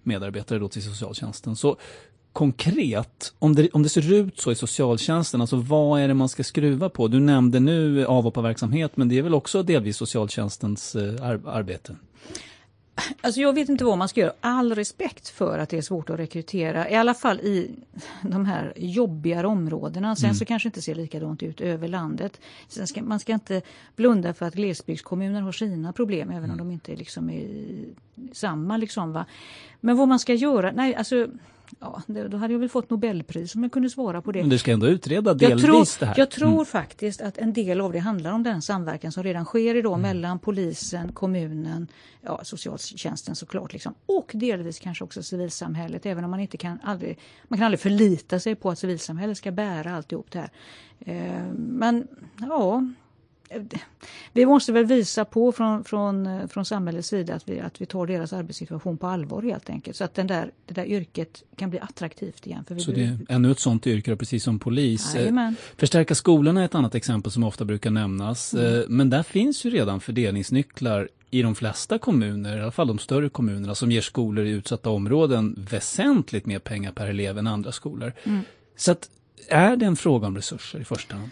[0.02, 1.56] medarbetare då till socialtjänsten.
[1.56, 1.76] Så
[2.34, 6.28] konkret, om det, om det ser ut så i socialtjänsten, alltså vad är det man
[6.28, 7.08] ska skruva på?
[7.08, 11.96] Du nämnde nu avhopparverksamhet, men det är väl också delvis socialtjänstens eh, ar arbete?
[13.20, 14.32] Alltså jag vet inte vad man ska göra.
[14.40, 17.70] All respekt för att det är svårt att rekrytera, i alla fall i
[18.22, 20.16] de här jobbigare områdena.
[20.16, 20.34] Sen mm.
[20.34, 22.40] så kanske det inte ser likadant ut över landet.
[22.68, 23.62] Sen ska, man ska inte
[23.96, 26.50] blunda för att glesbygdskommuner har sina problem, även mm.
[26.50, 27.48] om de inte liksom är
[28.32, 28.76] samma.
[28.76, 29.24] Liksom, va?
[29.80, 30.72] Men vad man ska göra?
[30.72, 31.28] Nej, alltså
[31.80, 34.40] Ja, då hade jag väl fått Nobelpris om jag kunde svara på det.
[34.40, 36.14] Men du ska ändå utreda delvis jag tror, det här.
[36.18, 36.64] Jag tror mm.
[36.64, 40.02] faktiskt att en del av det handlar om den samverkan som redan sker idag mm.
[40.02, 41.88] mellan polisen, kommunen,
[42.22, 47.18] ja, socialtjänsten såklart liksom, och delvis kanske också civilsamhället även om man inte kan aldrig,
[47.48, 50.50] man kan aldrig förlita sig på att civilsamhället ska bära alltihop det här.
[51.00, 52.08] Eh, men
[52.40, 52.84] ja,
[54.32, 58.06] vi måste väl visa på från, från, från samhällets sida att vi, att vi tar
[58.06, 59.96] deras arbetssituation på allvar helt enkelt.
[59.96, 62.64] Så att den där, det där yrket kan bli attraktivt igen.
[62.68, 65.14] För vi så det är ännu ett sånt yrke, precis som polis.
[65.14, 65.56] Jajamän.
[65.76, 68.54] Förstärka skolorna är ett annat exempel som ofta brukar nämnas.
[68.54, 68.74] Mm.
[68.74, 72.98] Eh, men där finns ju redan fördelningsnycklar i de flesta kommuner, i alla fall de
[72.98, 77.72] större kommunerna, som ger skolor i utsatta områden väsentligt mer pengar per elev än andra
[77.72, 78.12] skolor.
[78.24, 78.40] Mm.
[78.76, 79.10] Så att,
[79.48, 81.30] är det en fråga om resurser i första hand?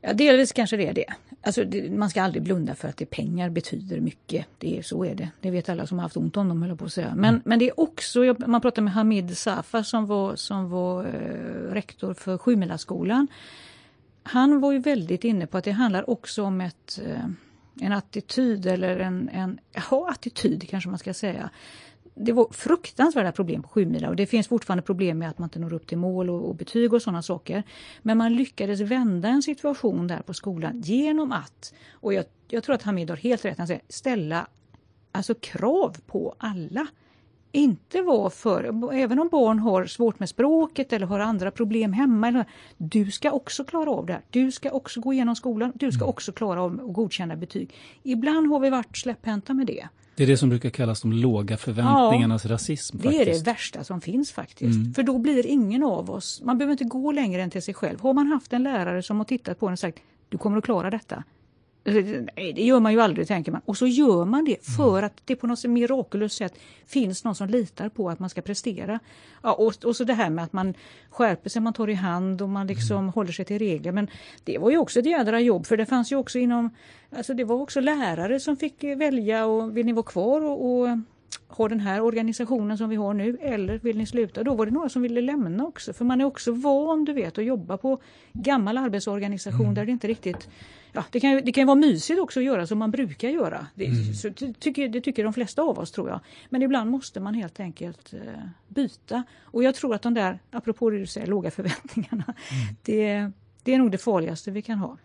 [0.00, 1.14] Ja, delvis kanske det är det.
[1.46, 4.46] Alltså, det, man ska aldrig blunda för att det pengar betyder mycket.
[4.58, 5.28] Det är, så är det.
[5.40, 7.14] Det vet alla som har haft ont om dem, höll på att säga.
[7.14, 7.42] Men, mm.
[7.44, 12.14] men det är också, man pratar med Hamid Safa som var, som var eh, rektor
[12.14, 13.28] för Sjumilaskolan.
[14.22, 17.24] Han var ju väldigt inne på att det handlar också om ett, eh,
[17.80, 19.58] en attityd eller en, en
[19.90, 21.50] ja, attityd kanske man ska säga
[22.18, 25.58] det var fruktansvärda problem på Sjumila och det finns fortfarande problem med att man inte
[25.58, 27.62] når upp till mål och, och betyg och sådana saker.
[28.02, 32.74] Men man lyckades vända en situation där på skolan genom att, och jag, jag tror
[32.74, 34.46] att Hamid har helt rätt, han säger, ställa
[35.12, 36.86] alltså krav på alla.
[37.52, 42.28] Inte vara för, även om barn har svårt med språket eller har andra problem hemma.
[42.28, 42.44] Eller,
[42.76, 44.22] du ska också klara av det här.
[44.30, 45.72] Du ska också gå igenom skolan.
[45.74, 46.08] Du ska mm.
[46.08, 47.74] också klara av att godkänna betyg.
[48.02, 49.88] Ibland har vi varit släpphänta med det.
[50.16, 52.98] Det är det som brukar kallas de låga förväntningarnas ja, rasism.
[53.02, 54.76] Det är det värsta som finns faktiskt.
[54.76, 54.94] Mm.
[54.94, 58.00] För då blir ingen av oss, man behöver inte gå längre än till sig själv.
[58.00, 59.98] Har man haft en lärare som har tittat på en och sagt
[60.28, 61.24] du kommer att klara detta.
[61.86, 63.60] Nej, det gör man ju aldrig, tänker man.
[63.64, 65.04] Och så gör man det för mm.
[65.04, 69.00] att det på något mirakulöst sätt finns någon som litar på att man ska prestera.
[69.42, 70.74] Ja, och, och så det här med att man
[71.10, 73.12] skärper sig, man tar i hand och man liksom mm.
[73.12, 73.92] håller sig till regler.
[73.92, 74.10] Men
[74.44, 76.70] det var ju också ett jädra jobb för det fanns ju också inom,
[77.16, 80.88] alltså det var också lärare som fick välja och vill ni vara kvar och, och
[81.48, 84.44] ha den här organisationen som vi har nu eller vill ni sluta?
[84.44, 87.38] Då var det några som ville lämna också för man är också van du vet
[87.38, 87.98] att jobba på
[88.32, 89.74] gammal arbetsorganisation mm.
[89.74, 90.48] där det inte riktigt
[90.96, 93.66] ja, det, kan det kan vara mysigt också att göra som man brukar göra.
[93.74, 94.14] Det, mm.
[94.14, 96.20] så, tycker, det tycker de flesta av oss tror jag.
[96.50, 98.20] Men ibland måste man helt enkelt eh,
[98.68, 99.22] byta.
[99.40, 102.76] Och jag tror att de där, apropå det du säger, låga förväntningarna, mm.
[102.82, 103.30] det,
[103.62, 104.96] det är nog det farligaste vi kan ha.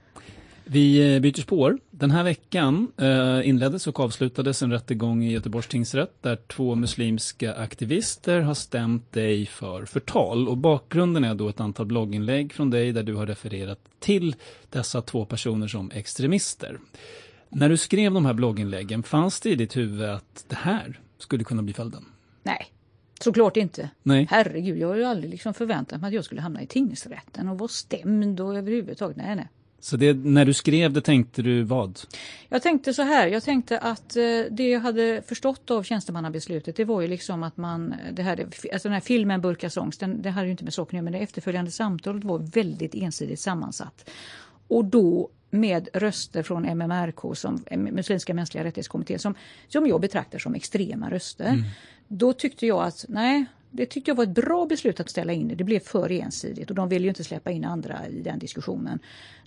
[0.73, 1.77] Vi eh, byter spår.
[1.91, 7.53] Den här veckan eh, inleddes och avslutades en rättegång i Göteborgs tingsrätt där två muslimska
[7.53, 10.47] aktivister har stämt dig för förtal.
[10.47, 14.35] Och bakgrunden är då ett antal blogginlägg från dig där du har refererat till
[14.69, 16.79] dessa två personer som extremister.
[17.49, 21.43] När du skrev de här blogginläggen, fanns det i ditt huvud att det här skulle
[21.43, 22.05] kunna bli följden?
[22.43, 22.65] Nej,
[23.19, 23.89] Såklart inte.
[24.03, 24.27] Nej.
[24.29, 27.59] Herregud, jag har ju aldrig liksom förväntat mig att jag skulle hamna i tingsrätten och
[27.59, 29.17] vara stämd och överhuvudtaget.
[29.17, 29.47] Nej, nej.
[29.81, 31.99] Så det, när du skrev det tänkte du vad?
[32.49, 36.85] Jag tänkte så här, jag tänkte att eh, det jag hade förstått av tjänstemannabeslutet det
[36.85, 40.29] var ju liksom att man, det här, alltså den här filmen Burkas ångest, den, det
[40.29, 44.09] hade ju inte med saken men det efterföljande samtalet var väldigt ensidigt sammansatt.
[44.67, 49.35] Och då med röster från MMRK, som Muslimska mänskliga rättighetskommittén, som,
[49.67, 51.45] som jag betraktar som extrema röster.
[51.45, 51.63] Mm.
[52.07, 55.47] Då tyckte jag att nej, det tyckte jag var ett bra beslut att ställa in
[55.47, 55.55] det.
[55.55, 58.99] Det blev för ensidigt och de ville ju inte släppa in andra i den diskussionen.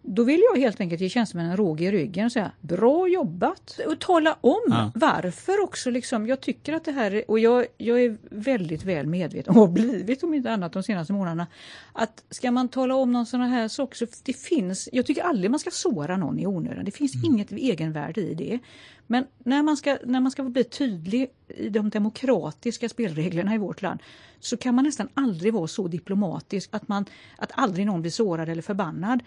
[0.06, 3.98] Då vill jag helt enkelt ge tjänstemännen råg i ryggen och säga bra jobbat och
[3.98, 4.90] tala om ja.
[4.94, 5.90] varför också.
[5.90, 9.60] Liksom, jag tycker att det här är, och jag, jag är väldigt väl medveten och
[9.60, 11.46] har blivit om inte annat de senaste månaderna,
[11.92, 15.50] att ska man tala om någon sån här sak så det finns, jag tycker aldrig
[15.50, 16.84] man ska såra någon i onödan.
[16.84, 17.34] Det finns mm.
[17.34, 18.58] inget egenvärde i det.
[19.06, 23.82] Men när man, ska, när man ska bli tydlig i de demokratiska spelreglerna i vårt
[23.82, 24.00] land
[24.40, 27.04] så kan man nästan aldrig vara så diplomatisk att, man,
[27.36, 29.22] att aldrig någon blir sårad eller förbannad.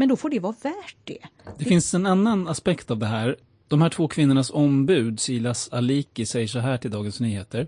[0.00, 1.18] Men då får det vara värt det.
[1.58, 3.36] Det finns en annan aspekt av det här.
[3.68, 7.66] De här två kvinnornas ombud, Silas Aliki, säger så här till Dagens Nyheter.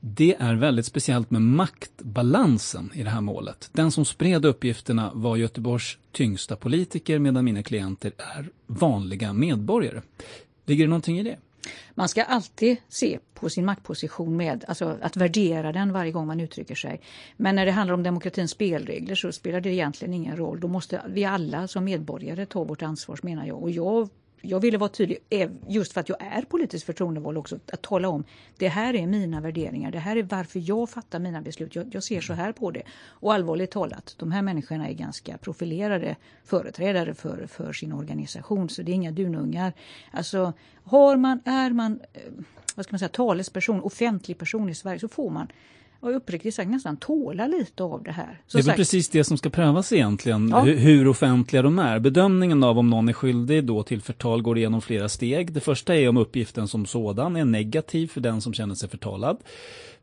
[0.00, 3.70] Det är väldigt speciellt med maktbalansen i det här målet.
[3.72, 10.02] Den som spred uppgifterna var Göteborgs tyngsta politiker medan mina klienter är vanliga medborgare.
[10.66, 11.36] Ligger det någonting i det?
[11.94, 16.40] Man ska alltid se på sin maktposition med, alltså att värdera den varje gång man
[16.40, 17.00] uttrycker sig.
[17.36, 20.60] Men när det handlar om demokratins spelregler så spelar det egentligen ingen roll.
[20.60, 23.62] Då måste vi alla som medborgare ta vårt ansvar menar jag.
[23.62, 24.08] Och jag
[24.42, 28.08] jag ville vara tydlig, eh, just för att jag är politiskt förtroendevald också, att tala
[28.08, 28.24] om
[28.58, 32.02] det här är mina värderingar, det här är varför jag fattar mina beslut, jag, jag
[32.04, 32.82] ser så här på det.
[33.08, 38.82] Och allvarligt talat, de här människorna är ganska profilerade företrädare för, för sin organisation, så
[38.82, 39.72] det är inga dunungar.
[40.10, 40.52] Alltså,
[40.84, 42.20] har man, är man, eh,
[42.74, 45.48] vad ska man säga, talesperson, offentlig person i Sverige så får man
[46.02, 48.40] och uppriktigt sagt nästan tåla lite av det här.
[48.46, 50.60] Så det är sagt, precis det som ska prövas egentligen, ja.
[50.60, 51.98] hur offentliga de är.
[51.98, 55.52] Bedömningen av om någon är skyldig då till förtal går igenom flera steg.
[55.52, 59.36] Det första är om uppgiften som sådan är negativ för den som känner sig förtalad.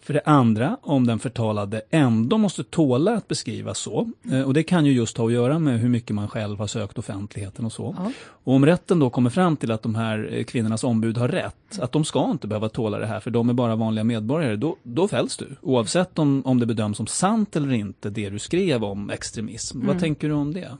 [0.02, 4.12] För det andra, om den förtalade ändå måste tåla att beskrivas så.
[4.32, 6.68] Eh, och det kan ju just ha att göra med hur mycket man själv har
[6.68, 7.96] sökt offentligheten och så.
[7.98, 8.12] Ja.
[8.44, 11.80] Och om rätten då kommer fram till att de här eh, kvinnornas ombud har rätt,
[11.80, 14.76] att de ska inte behöva tåla det här för de är bara vanliga medborgare, då,
[14.84, 15.56] då fälls du.
[15.62, 19.78] Oavsett om, om det bedöms som sant eller inte, det du skrev om extremism.
[19.78, 19.88] Mm.
[19.88, 20.78] Vad tänker du om det?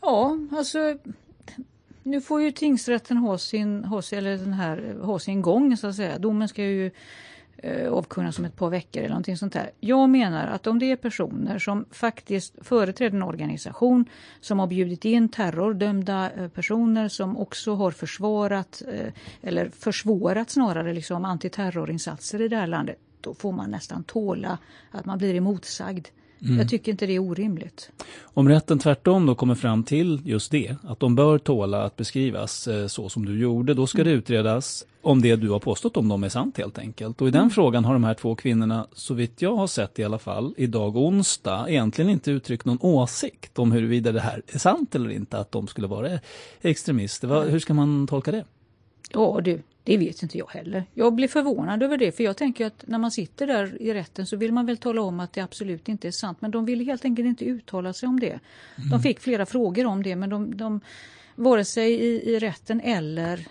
[0.00, 0.78] Ja, alltså
[2.02, 5.86] nu får ju tingsrätten ha sin, ha sin, eller den här, ha sin gång så
[5.86, 6.18] att säga.
[6.18, 6.90] Domen ska ju
[7.62, 9.70] eh, avkunnas om ett par veckor eller någonting sånt där.
[9.80, 14.04] Jag menar att om det är personer som faktiskt företräder en organisation
[14.40, 20.92] som har bjudit in terrordömda eh, personer som också har försvarat eh, eller försvårat snarare
[20.92, 22.98] liksom antiterrorinsatser i det här landet.
[23.20, 24.58] Då får man nästan tåla
[24.90, 26.08] att man blir emotsagd.
[26.44, 26.58] Mm.
[26.58, 27.90] Jag tycker inte det är orimligt.
[28.22, 32.68] Om rätten tvärtom då kommer fram till just det, att de bör tåla att beskrivas
[32.68, 34.12] eh, så som du gjorde, då ska mm.
[34.12, 37.20] det utredas om det du har påstått om dem är sant helt enkelt.
[37.20, 37.50] Och i den mm.
[37.50, 40.96] frågan har de här två kvinnorna, så vitt jag har sett i alla fall, idag
[40.96, 45.52] onsdag egentligen inte uttryckt någon åsikt om huruvida det här är sant eller inte, att
[45.52, 46.18] de skulle vara
[46.60, 47.50] extremister.
[47.50, 48.44] Hur ska man tolka det?
[49.10, 50.84] Ja du, det vet inte jag heller.
[50.94, 54.26] Jag blir förvånad över det för jag tänker att när man sitter där i rätten
[54.26, 56.86] så vill man väl tala om att det absolut inte är sant men de vill
[56.86, 58.26] helt enkelt inte uttala sig om det.
[58.76, 58.90] Mm.
[58.90, 60.80] De fick flera frågor om det men de, de
[61.34, 63.46] vare sig i, i rätten eller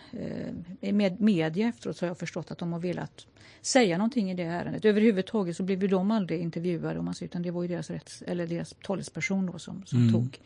[0.82, 3.26] eh, med media efteråt så har jag förstått att de har velat
[3.62, 4.86] säga någonting i det ärendet.
[4.86, 7.90] Överhuvudtaget så blev ju de aldrig intervjuade om man ser, utan det var ju deras,
[7.90, 10.14] rätts, eller deras talesperson då som, som mm.
[10.14, 10.40] tog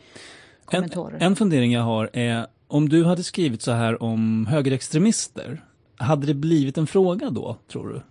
[0.65, 1.15] kommentarer.
[1.15, 5.61] En, en fundering jag har är om du hade skrivit så här om högerextremister
[5.97, 8.01] hade det blivit en fråga då, tror du?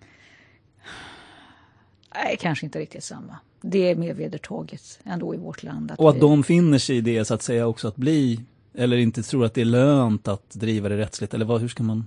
[2.15, 3.37] Nej, kanske inte riktigt samma.
[3.61, 5.91] Det är mer vedertaget ändå i vårt land.
[5.91, 6.21] Att och att vi...
[6.21, 8.41] de finner sig i det så att säga också att bli,
[8.75, 11.83] eller inte tror att det är lönt att driva det rättsligt, eller vad, hur ska
[11.83, 12.07] man?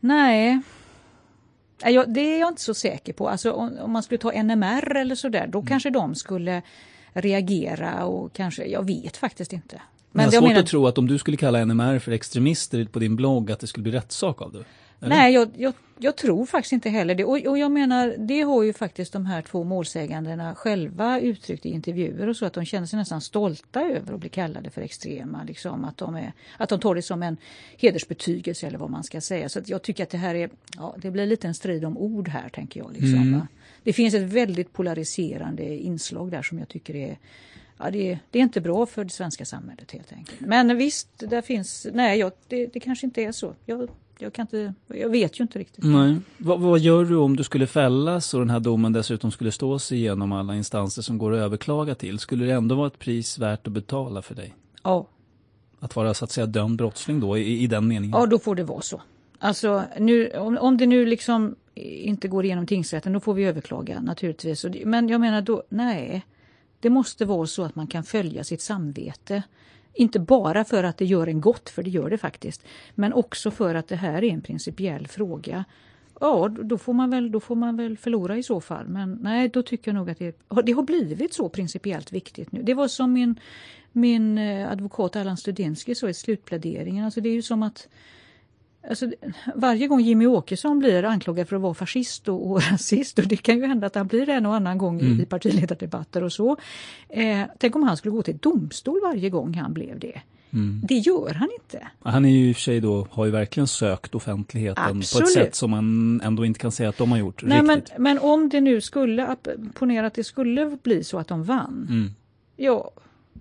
[0.00, 0.60] Nej,
[2.06, 3.28] det är jag inte så säker på.
[3.28, 5.66] Alltså om, man skulle ta NMR eller sådär, då mm.
[5.66, 6.62] kanske de skulle
[7.12, 9.82] reagera och kanske, jag vet faktiskt inte.
[10.12, 10.60] Men jag har svårt menar...
[10.60, 13.66] att tro att om du skulle kalla NMR för extremister på din blogg att det
[13.66, 14.64] skulle bli rättssak av det.
[15.02, 15.16] Eller?
[15.16, 17.24] Nej, jag, jag, jag, tror faktiskt inte heller det.
[17.24, 21.68] Och, och, jag menar, det har ju faktiskt de här två målsägandena själva uttryckt i
[21.68, 25.44] intervjuer och så att de känner sig nästan stolta över att bli kallade för extrema.
[25.44, 27.36] Liksom, att, de är, att de tar det som en
[27.76, 29.48] hedersbetygelse eller vad man ska säga.
[29.48, 32.28] Så jag tycker att det här är, ja, det blir lite en strid om ord
[32.28, 32.92] här tänker jag.
[32.92, 33.40] Liksom, mm.
[33.82, 37.18] Det finns ett väldigt polariserande inslag där som jag tycker är
[37.82, 40.40] ja, det, det, är inte bra för det svenska samhället helt enkelt.
[40.40, 43.54] Men visst, där finns, nej, jag, det, det kanske inte är så.
[43.66, 45.84] Jag, jag, kan inte, jag vet ju inte riktigt.
[45.84, 46.16] Nej.
[46.38, 49.78] Vad, vad, gör du om du skulle fällas och den här domen dessutom skulle stå
[49.78, 52.18] sig igenom alla instanser som går att överklaga till?
[52.18, 54.54] Skulle det ändå vara ett pris värt att betala för dig?
[54.82, 55.06] Ja.
[55.80, 58.20] Att vara så att säga dömd brottsling då, i, i den meningen?
[58.20, 59.02] Ja, då får det vara så.
[59.38, 64.00] Alltså, nu, om, om det nu liksom inte går igenom tingsrätten, då får vi överklaga
[64.00, 64.66] naturligtvis.
[64.84, 66.24] Men jag menar då, nej.
[66.82, 69.42] Det måste vara så att man kan följa sitt samvete.
[69.94, 72.64] Inte bara för att det gör en gott, för det gör det faktiskt,
[72.94, 75.64] men också för att det här är en principiell fråga.
[76.20, 78.88] Ja, då får man väl, då får man väl förlora i så fall.
[78.88, 82.62] Men nej, då tycker jag nog att det, det har blivit så principiellt viktigt nu.
[82.62, 83.40] Det var som min
[83.92, 87.04] min eh, advokat Allan Studinski, sa i slutpläderingen.
[87.04, 87.88] Alltså det är ju som att
[88.88, 89.12] Alltså,
[89.54, 93.36] varje gång Jimmy Åkesson blir anklagad för att vara fascist och, och rasist, och det
[93.36, 95.20] kan ju hända att han blir det en och annan gång mm.
[95.20, 96.56] i partiledardebatter och så.
[97.08, 100.20] Eh, tänk om han skulle gå till domstol varje gång han blev det.
[100.52, 100.80] Mm.
[100.84, 101.88] Det gör han inte.
[102.02, 105.24] Han är ju i och för sig då, har ju verkligen sökt offentligheten Absolut.
[105.24, 107.42] på ett sätt som man ändå inte kan säga att de har gjort.
[107.42, 109.36] Nej, men, men, om det nu skulle,
[109.74, 111.86] ponera att det skulle bli så att de vann.
[111.90, 112.10] Mm.
[112.56, 112.90] Ja,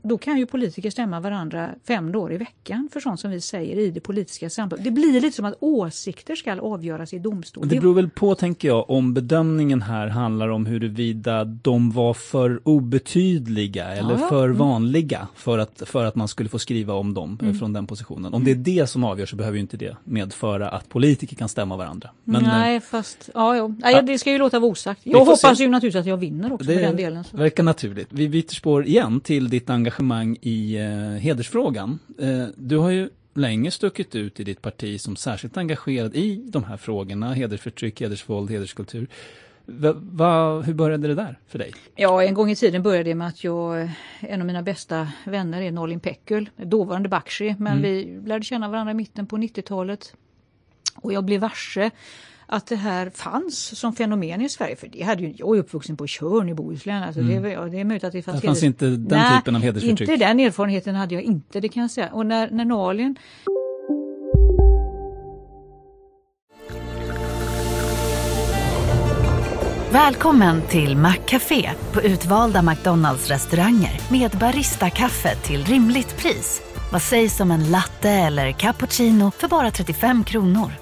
[0.04, 3.80] då kan ju politiker stämma varandra fem dagar i veckan för sånt som vi säger
[3.80, 4.86] i det politiska samtalet.
[4.86, 7.67] Det blir lite som att åsikter ska avgöras i domstol.
[7.67, 12.62] Det beror väl på, tänker jag, om bedömningen här handlar om huruvida de var för
[12.63, 14.58] obetydliga eller ja, för mm.
[14.58, 17.56] vanliga för att, för att man skulle få skriva om dem mm.
[17.56, 18.34] från den positionen.
[18.34, 21.49] Om det är det som avgör så behöver ju inte det medföra att politiker kan
[21.49, 22.10] stämma varandra.
[22.23, 23.67] Men, Nej, eh, fast ja, ja.
[23.77, 25.01] Nej, det ska ju låta vara osagt.
[25.04, 25.63] Jag hoppas se.
[25.63, 27.23] ju naturligtvis att jag vinner också det den delen.
[27.32, 28.08] Det verkar naturligt.
[28.10, 32.00] Vi byter spår igen till ditt engagemang i eh, hedersfrågan.
[32.20, 36.63] Eh, du har ju länge stuckit ut i ditt parti som särskilt engagerad i de
[36.63, 39.08] här frågorna, hedersförtryck, hedersvåld, hederskultur.
[39.65, 41.74] Va, va, hur började det där för dig?
[41.96, 43.89] Ja, en gång i tiden började det med att jag,
[44.20, 47.82] en av mina bästa vänner är Nolin Pekul, dåvarande Bakshi, men mm.
[47.82, 50.13] vi lärde känna varandra i mitten på 90-talet.
[50.96, 51.91] Och jag blev varse
[52.52, 54.76] att det här fanns som fenomen i Sverige.
[54.76, 57.04] För det hade ju, jag är uppvuxen på Tjörn i Bohuslän.
[57.04, 57.44] Alltså mm.
[57.44, 60.10] det, det, är möjligt att det fanns, det fanns inte den Nej, typen av hedersförtryck?
[60.10, 62.10] inte den erfarenheten hade jag inte, det kan jag säga.
[62.14, 63.16] Och när, när Nalin
[69.92, 76.62] Välkommen till Maccafé på utvalda McDonalds restauranger med Baristakaffe till rimligt pris.
[76.92, 80.81] Vad sägs om en latte eller cappuccino för bara 35 kronor?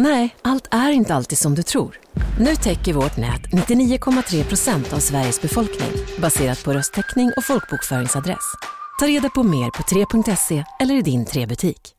[0.00, 2.00] Nej, allt är inte alltid som du tror.
[2.40, 5.88] Nu täcker vårt nät 99,3 procent av Sveriges befolkning
[6.22, 8.54] baserat på röstteckning och folkbokföringsadress.
[9.00, 11.94] Ta reda på mer på 3.se eller i din 3-butik.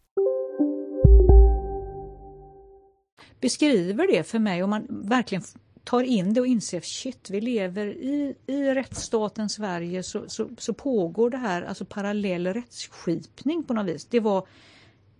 [3.41, 5.43] Beskriver det för mig om man verkligen
[5.83, 10.73] tar in det och inser shit, vi lever i, i rättsstaten Sverige så, så, så
[10.73, 14.05] pågår det här alltså parallell rättsskipning på något vis.
[14.05, 14.47] Det var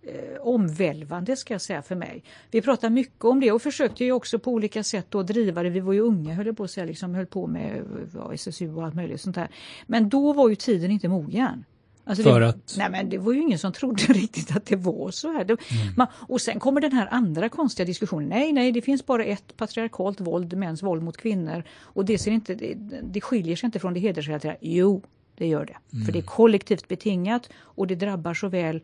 [0.02, 2.22] eh, omvälvande ska jag säga för mig.
[2.50, 5.70] Vi pratar mycket om det och försökte ju också på olika sätt då driva det.
[5.70, 7.82] Vi var ju unga höll på att säga, liksom höll på med
[8.14, 9.48] ja, SSU och allt möjligt sånt där.
[9.86, 11.64] Men då var ju tiden inte mogen.
[12.04, 12.74] Alltså för det, att?
[12.78, 15.44] Nej men det var ju ingen som trodde riktigt att det var så här.
[15.44, 15.94] Det, mm.
[15.96, 18.28] man, och sen kommer den här andra konstiga diskussionen.
[18.28, 21.62] Nej, nej, det finns bara ett patriarkalt våld, mäns våld mot kvinnor.
[21.80, 24.58] Och det, ser inte, det, det skiljer sig inte från det hedersrelaterade.
[24.60, 25.02] Jo,
[25.36, 25.76] det gör det.
[25.92, 26.06] Mm.
[26.06, 28.80] För det är kollektivt betingat och det drabbar såväl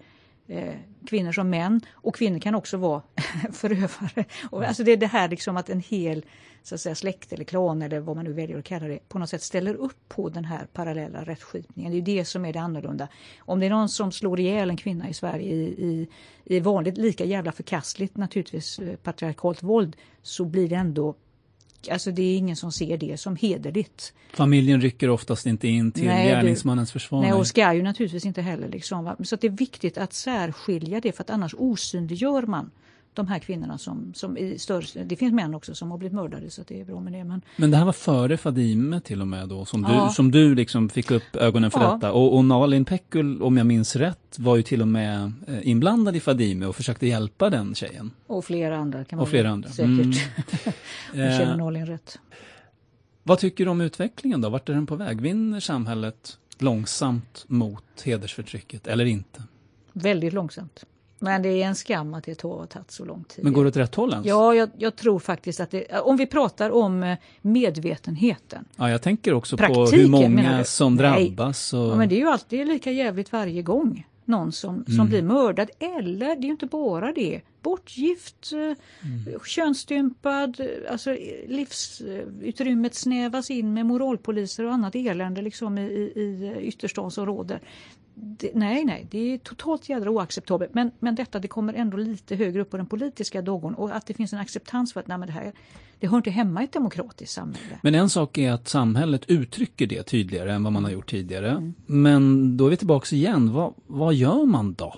[0.49, 0.75] Eh,
[1.07, 3.03] kvinnor som män och kvinnor kan också vara
[3.53, 4.25] förövare.
[4.51, 6.25] Och, alltså det är det här liksom att en hel
[6.63, 9.19] så att säga, släkt eller klan eller vad man nu väljer att kalla det på
[9.19, 11.93] något sätt ställer upp på den här parallella rättsskipningen.
[11.93, 13.09] Det är det som är det annorlunda.
[13.39, 16.09] Om det är någon som slår ihjäl en kvinna i Sverige i, i,
[16.45, 21.15] i vanligt lika jävla förkastligt naturligtvis eh, patriarkalt våld så blir det ändå
[21.91, 24.13] Alltså det är ingen som ser det som hederligt.
[24.33, 27.23] Familjen rycker oftast inte in till nej, gärningsmannens försvar.
[27.23, 28.69] Nej, och ska ju naturligtvis inte heller.
[28.69, 32.71] Liksom, Så det är viktigt att särskilja det för att annars osynliggör man
[33.17, 36.51] de här kvinnorna som, som i större, det finns män också som har blivit mördade
[36.51, 37.25] så det är bra med det.
[37.25, 40.07] Men, men det här var före Fadime till och med då som ja.
[40.09, 41.95] du, som du liksom fick upp ögonen för ja.
[41.95, 45.69] detta och, och Nalin Pekul om jag minns rätt var ju till och med eh,
[45.69, 48.11] inblandad i Fadime och försökte hjälpa den tjejen.
[48.27, 49.69] Och flera andra kan man och flera andra.
[49.69, 49.89] säkert.
[49.89, 50.13] Mm.
[51.27, 52.19] Jag känner Nalin rätt.
[53.23, 54.49] Vad tycker du om utvecklingen då?
[54.49, 55.21] Vart är den på väg?
[55.21, 59.43] Vinner samhället långsamt mot hedersförtrycket eller inte?
[59.93, 60.85] Väldigt långsamt.
[61.19, 63.45] Men det är en skam att det har tagit så lång tid.
[63.45, 64.27] Men går det åt rätt håll ens?
[64.27, 68.65] Ja, jag, jag, tror faktiskt att det, om vi pratar om eh, medvetenheten.
[68.77, 71.73] Ja, jag tänker också på hur många som drabbas.
[71.73, 71.81] Och...
[71.81, 75.09] Ja, men det är ju alltid lika jävligt varje gång någon som, som mm.
[75.09, 75.71] blir mördad.
[75.79, 79.41] Eller, det är ju inte bara det, bortgift, eh, mm.
[79.47, 87.61] könsstympad, alltså livsutrymmet snävas in med moralpoliser och annat elände liksom i, i, i ytterstadsområden
[88.19, 90.75] det, nej, nej, det är totalt jädra oacceptabelt.
[90.75, 94.07] Men, men detta det kommer ändå lite högre upp på den politiska dagordningen och att
[94.07, 95.53] det finns en acceptans för att nej, det här
[95.99, 97.79] det hör inte hemma i ett demokratiskt samhälle.
[97.83, 101.51] Men en sak är att samhället uttrycker det tydligare än vad man har gjort tidigare.
[101.51, 101.75] Mm.
[101.87, 103.53] Men då är vi tillbaks igen.
[103.53, 104.95] Vad, vad gör man då?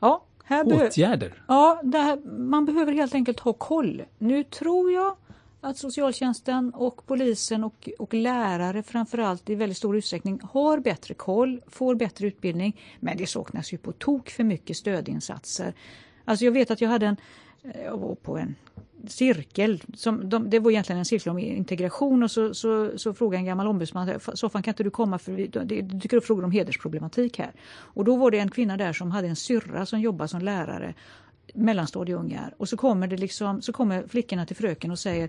[0.00, 1.42] Ja, här Åtgärder?
[1.48, 4.02] Ja, här, man behöver helt enkelt ha koll.
[4.18, 5.16] Nu tror jag
[5.60, 11.60] att socialtjänsten och polisen och, och lärare framförallt i väldigt stor utsträckning har bättre koll,
[11.66, 12.80] får bättre utbildning.
[13.00, 15.74] Men det saknas ju på tok för mycket stödinsatser.
[16.24, 17.16] Alltså jag vet att jag hade en,
[17.62, 18.54] eh, jag var på en
[19.06, 19.82] cirkel.
[19.94, 23.46] Som de, det var egentligen en cirkel om integration och så, så, så frågade en
[23.46, 27.52] gammal ombudsman, Soffan kan inte du komma för det dyker upp frågor om hedersproblematik här.
[27.70, 30.94] Och då var det en kvinna där som hade en syrra som jobbade som lärare
[31.54, 35.28] mellanstadieungar och så kommer, det liksom, så kommer flickorna till fröken och säger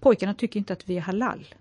[0.00, 1.54] pojkarna tycker inte att vi är halal.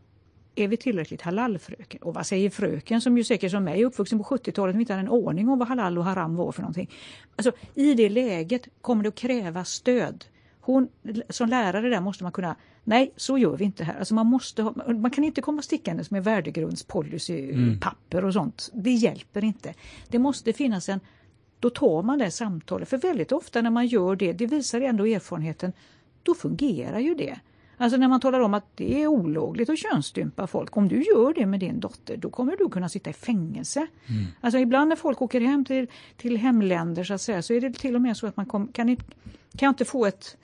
[0.55, 2.01] Är vi tillräckligt halal fröken?
[2.01, 5.07] Och vad säger fröken som ju säkert som mig är uppvuxen på 70-talet inte hade
[5.07, 6.89] en aning om vad halal och haram var för någonting.
[7.35, 10.25] Alltså, I det läget kommer det att krävas stöd.
[10.61, 10.87] Hon,
[11.29, 13.99] som lärare där måste man kunna, nej så gör vi inte här.
[13.99, 18.27] Alltså man, måste ha, man kan inte komma stickandes med värdegrundspolicypapper mm.
[18.27, 18.69] och sånt.
[18.73, 19.73] Det hjälper inte.
[20.07, 20.99] Det måste finnas en
[21.61, 22.89] då tar man det samtalet.
[22.89, 25.73] För väldigt ofta när man gör det, det visar ändå erfarenheten,
[26.23, 27.39] då fungerar ju det.
[27.77, 30.77] Alltså när man talar om att det är olagligt att könsstympa folk.
[30.77, 33.79] Om du gör det med din dotter, då kommer du kunna sitta i fängelse.
[33.79, 34.25] Mm.
[34.41, 35.87] Alltså ibland när folk åker hem till,
[36.17, 38.67] till hemländer så att säga, så är det till och med så att man kom,
[38.67, 39.03] kan, inte,
[39.57, 40.37] kan inte få ett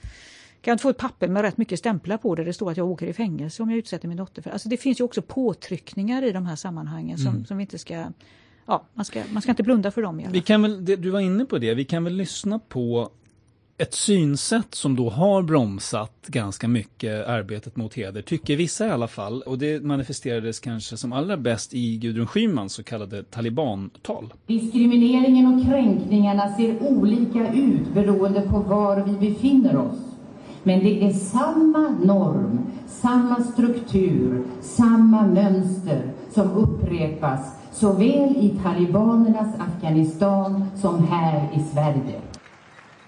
[0.61, 2.87] kan inte få ett papper med rätt mycket stämplar på där det står att jag
[2.87, 4.49] åker i fängelse om jag utsätter min dotter för.
[4.49, 7.45] Alltså det finns ju också påtryckningar i de här sammanhangen som, mm.
[7.45, 8.05] som vi inte ska
[8.67, 10.23] ja, man ska, man ska inte blunda för dem.
[10.31, 13.09] Vi kan väl, du var inne på det, vi kan väl lyssna på
[13.79, 19.07] ett synsätt som då har bromsat ganska mycket arbetet mot heder, tycker vissa i alla
[19.07, 19.41] fall.
[19.41, 24.33] Och det manifesterades kanske som allra bäst i Gudrun Schymans så kallade talibantal.
[24.47, 29.99] Diskrimineringen och kränkningarna ser olika ut beroende på var vi befinner oss.
[30.63, 36.01] Men det är samma norm, samma struktur, samma mönster
[36.33, 42.21] som upprepas såväl i talibanernas Afghanistan som här i Sverige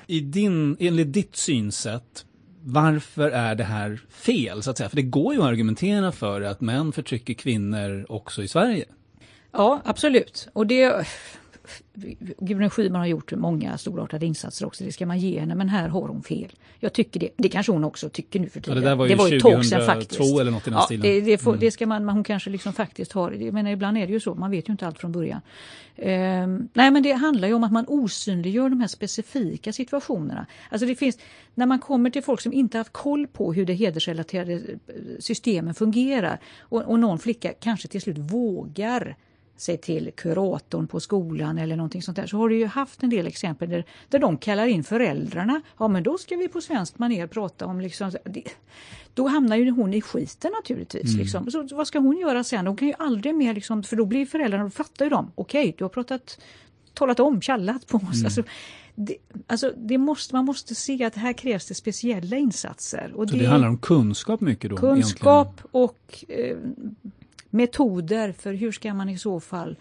[0.09, 2.25] i din, enligt ditt synsätt,
[2.63, 4.89] varför är det här fel så att säga?
[4.89, 8.85] För det går ju att argumentera för att män förtrycker kvinnor också i Sverige.
[9.51, 10.47] Ja, absolut.
[10.53, 11.07] Och det,
[12.39, 15.87] Gudrun Schyman har gjort många storartade insatser också, det ska man ge henne, men här
[15.87, 16.51] har hon fel.
[16.79, 18.77] Jag tycker det, det kanske hon också tycker nu för tiden.
[18.77, 20.21] Ja, det där var ju, det var ju 2002 faktiskt.
[20.21, 21.01] eller något i den ja, stilen.
[21.01, 21.59] Det, det, får, mm.
[21.59, 24.51] det ska man, hon kanske liksom faktiskt har, menar ibland är det ju så, man
[24.51, 25.41] vet ju inte allt från början.
[25.95, 30.45] Um, nej men det handlar ju om att man osynliggör de här specifika situationerna.
[30.69, 31.17] Alltså det finns,
[31.55, 34.61] när man kommer till folk som inte haft koll på hur det hedersrelaterade
[35.19, 39.15] systemen fungerar och, och någon flicka kanske till slut vågar
[39.61, 43.09] sig till kuratorn på skolan eller någonting sånt där så har du ju haft en
[43.09, 45.61] del exempel där, där de kallar in föräldrarna.
[45.77, 48.43] Ja men då ska vi på svenskt manér prata om liksom, det,
[49.13, 51.09] då hamnar ju hon i skiten naturligtvis.
[51.09, 51.17] Mm.
[51.17, 51.51] Liksom.
[51.51, 52.67] Så, vad ska hon göra sen?
[52.67, 55.61] Hon kan ju aldrig mer, liksom, för då blir föräldrarna, då fattar ju de, okej
[55.61, 56.39] okay, du har pratat,
[56.93, 58.13] talat om, kallat på oss.
[58.13, 58.25] Mm.
[58.25, 58.43] Alltså,
[58.95, 59.15] det,
[59.47, 63.11] alltså det måste, man måste se att här krävs det speciella insatser.
[63.15, 64.77] Och så det, det handlar om kunskap mycket då?
[64.77, 65.69] Kunskap egentligen.
[65.71, 66.57] och eh,
[67.49, 69.75] metoder för hur ska man i så fall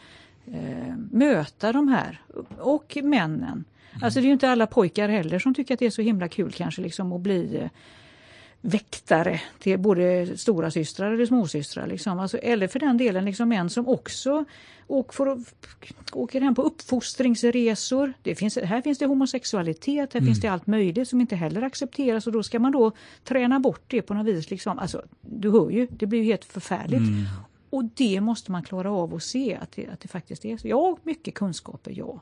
[0.46, 2.20] eh, möta de här
[2.58, 3.64] och männen.
[3.92, 4.04] Mm.
[4.04, 6.28] Alltså det är ju inte alla pojkar heller som tycker att det är så himla
[6.28, 7.70] kul kanske liksom att bli eh,
[8.60, 11.86] väktare till både stora systrar eller småsystrar.
[11.86, 12.18] Liksom.
[12.18, 14.44] Alltså, eller för den delen liksom män som också
[14.86, 15.38] åker, för,
[16.12, 18.12] åker hem på uppfostringsresor.
[18.22, 20.26] Det finns, här finns det homosexualitet, här mm.
[20.26, 22.92] finns det allt möjligt som inte heller accepteras och då ska man då
[23.24, 24.50] träna bort det på något vis.
[24.50, 24.78] Liksom.
[24.78, 26.98] Alltså, du hör ju, det blir ju helt förfärligt.
[26.98, 27.24] Mm.
[27.70, 30.68] Och det måste man klara av att se att det, att det faktiskt är så.
[30.68, 32.20] Ja, mycket kunskaper, ja.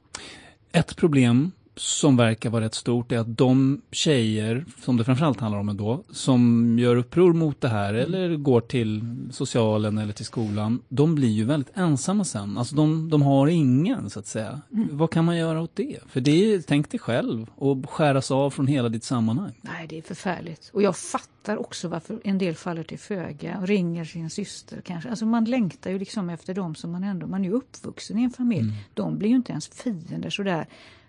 [0.73, 5.61] Ett problem som verkar vara rätt stort är att de tjejer, som det framförallt handlar
[5.61, 8.05] om ändå, som gör uppror mot det här mm.
[8.05, 12.59] eller går till socialen eller till skolan, de blir ju väldigt ensamma sen.
[12.59, 14.61] Alltså de, de har ingen så att säga.
[14.73, 14.89] Mm.
[14.93, 15.99] Vad kan man göra åt det?
[16.09, 19.61] För det är, tänk dig själv, och skäras av från hela ditt sammanhang.
[19.63, 20.71] Nej, det är förfärligt.
[20.73, 25.11] Och jag fattar också varför en del faller till föga och ringer sin syster kanske.
[25.11, 28.31] Alltså man längtar ju liksom efter dem som man ändå, man är uppvuxen i en
[28.31, 28.61] familj.
[28.61, 28.75] Mm.
[28.95, 30.67] De blir ju inte ens fiender sådär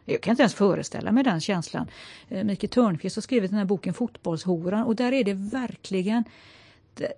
[0.09, 1.87] jag kan inte ens föreställa mig den känslan.
[2.29, 6.23] Eh, Mikael Törnqvist har skrivit den här boken Fotbollshoran och där är det verkligen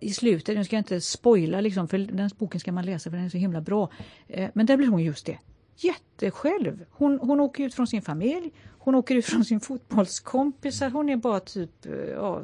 [0.02, 3.18] i slutet, nu ska jag inte spoila liksom, för den boken ska man läsa för
[3.18, 3.90] den är så himla bra.
[4.28, 5.38] Eh, men där blir hon just det,
[5.78, 6.86] jättesjälv.
[6.92, 11.16] Hon, hon åker ut från sin familj, hon åker ut från sin fotbollskompisar, hon är
[11.18, 12.44] bara typ eh, ja,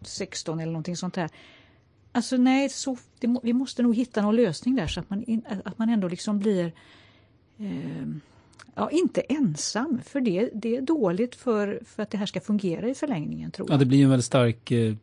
[0.00, 1.30] 16 eller någonting sånt där.
[2.12, 5.78] Alltså nej, så, det, vi måste nog hitta någon lösning där så att man, att
[5.78, 6.72] man ändå liksom blir
[7.58, 8.06] eh,
[8.74, 12.88] ja, inte ensam, för det, det är dåligt för, för att det här ska fungera
[12.88, 13.50] i förlängningen.
[13.50, 13.74] tror jag.
[13.74, 14.94] Ja, det blir en väldigt stark eh,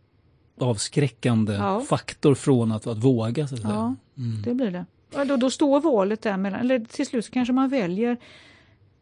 [0.57, 1.81] avskräckande Ja.
[1.81, 3.47] faktor från att, att våga.
[3.47, 3.61] Så att.
[3.63, 4.41] Ja, Mm.
[4.41, 4.85] det blir det.
[5.13, 8.17] Ja, då, då står valet där mellan, eller till slut kanske man väljer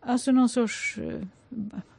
[0.02, 1.28] alltså någon sorts eh,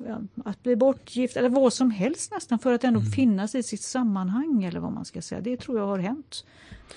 [0.09, 3.13] ja, att bli bortgift eller vad som helst nästan för att ändå Mm.
[3.13, 5.41] finnas i sitt sammanhang eller vad man ska säga.
[5.41, 6.45] Det tror jag har hänt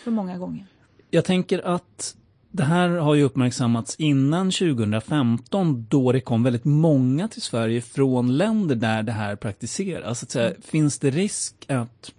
[0.03, 0.65] för många gånger.
[1.09, 2.15] Jag tänker att
[2.51, 8.37] det här har ju uppmärksammats innan 2015 då det kom väldigt många till Sverige från
[8.37, 10.23] länder där det här praktiseras.
[10.23, 12.11] Att säga, Finns det risk att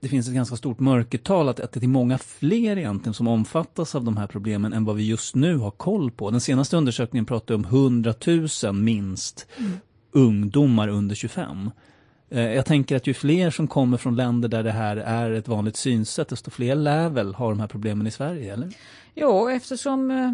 [0.00, 3.94] det finns ett ganska stort mörkertal, att, att det är många fler egentligen som omfattas
[3.94, 6.30] av de här problemen än vad vi just nu har koll på?
[6.30, 9.46] Den senaste undersökningen pratar om 100 000 minst
[10.12, 11.70] ungdomar under 25.
[12.30, 15.48] Eh, Jag tänker att ju fler som kommer från länder där det här är ett
[15.48, 18.68] vanligt synsätt, desto fler lär väl ha de här problemen i Sverige, eller?
[19.14, 20.32] Ja, eftersom eh,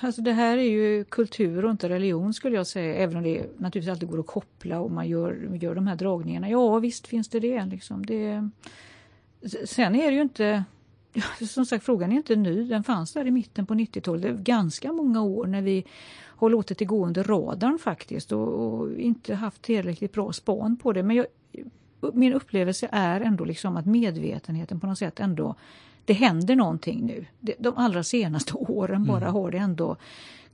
[0.00, 3.60] alltså det här är ju kultur och inte religion skulle jag säga, även om det
[3.60, 6.50] naturligtvis alltid går att koppla och man gör, gör de här dragningarna.
[6.50, 7.64] Ja, visst finns det det.
[7.64, 8.06] Liksom.
[8.06, 8.50] det
[9.64, 10.64] sen är det ju inte,
[11.48, 14.22] som sagt frågan är inte ny, den fanns där i mitten på 90-talet.
[14.22, 15.84] Det är ganska många år när vi
[16.22, 20.92] har låtit det gå under radarn faktiskt och, och inte haft tillräckligt bra span på
[20.92, 21.02] det.
[21.02, 21.26] Men jag,
[22.12, 25.54] min upplevelse är ändå liksom att medvetenheten på något sätt ändå
[26.04, 27.26] det händer någonting nu.
[27.58, 29.96] De allra senaste åren bara har det ändå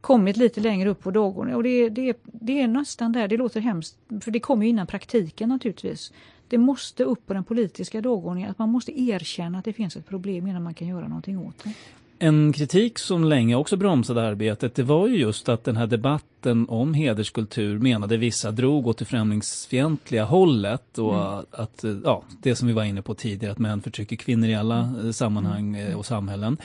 [0.00, 1.56] kommit lite längre upp på dagordningen.
[1.56, 4.86] Och det, det, det är nästan där, det låter hemskt, för det kommer ju innan
[4.86, 6.12] praktiken naturligtvis.
[6.48, 10.08] Det måste upp på den politiska dagordningen, att man måste erkänna att det finns ett
[10.08, 11.72] problem innan man kan göra någonting åt det.
[12.18, 16.68] En kritik som länge också bromsade arbetet, det var ju just att den här debatten
[16.68, 22.68] om hederskultur menade vissa drog åt det främlingsfientliga hållet och att, eh, ja, det som
[22.68, 26.06] vi var inne på tidigare, att män förtrycker kvinnor i alla eh, sammanhang eh, och
[26.06, 26.56] samhällen.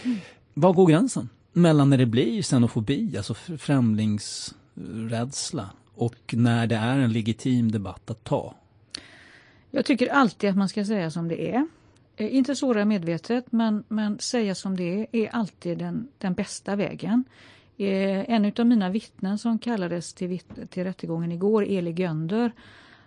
[0.54, 7.14] Var går gränsen mellan när det blir xenofobi, alltså främlingsrädsla och när det är en
[7.14, 8.56] legitim debatt att ta?
[9.72, 11.68] Jag tycker alltid att man ska säga som det är.
[12.16, 16.76] Eh, inte såra medvetet, men, men säga som det är är alltid den, den bästa
[16.76, 17.24] vägen.
[17.78, 22.52] Eh, en av mina vittnen som kallades till, vitt- till rättegången igår, Eli Gönder,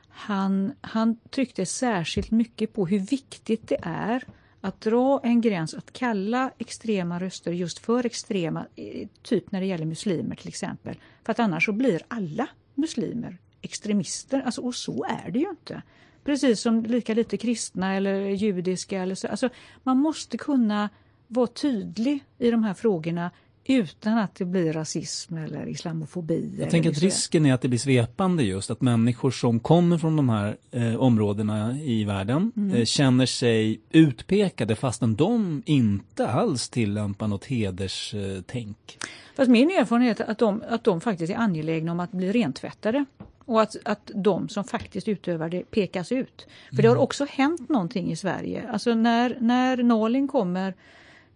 [0.09, 4.25] han, han tryckte särskilt mycket på hur viktigt det är
[4.61, 9.67] att dra en gräns, att kalla extrema röster just för extrema, eh, typ när det
[9.67, 10.97] gäller muslimer till exempel.
[11.25, 15.83] För att annars så blir alla muslimer extremister, alltså, och så är det ju inte.
[16.25, 19.03] Precis som lika lite kristna eller judiska.
[19.03, 19.29] Eller så.
[19.29, 19.49] Alltså,
[19.83, 20.89] man måste kunna
[21.29, 23.31] vara tydlig i de här frågorna
[23.67, 26.49] utan att det blir rasism eller islamofobi.
[26.53, 29.99] Jag eller tänker att risken är att det blir svepande just, att människor som kommer
[29.99, 32.75] från de här eh, områdena i världen Mm.
[32.77, 38.99] eh, känner sig utpekade fastän de inte alls tillämpar något hederstänk.
[39.37, 43.05] Fast min erfarenhet är att de, att de faktiskt är angelägna om att bli rentvättade.
[43.47, 46.47] Och att, att de som faktiskt utövar det pekas ut.
[46.77, 48.69] För det har också hänt någonting i Sverige.
[48.71, 50.75] Alltså när, när Nalin kommer,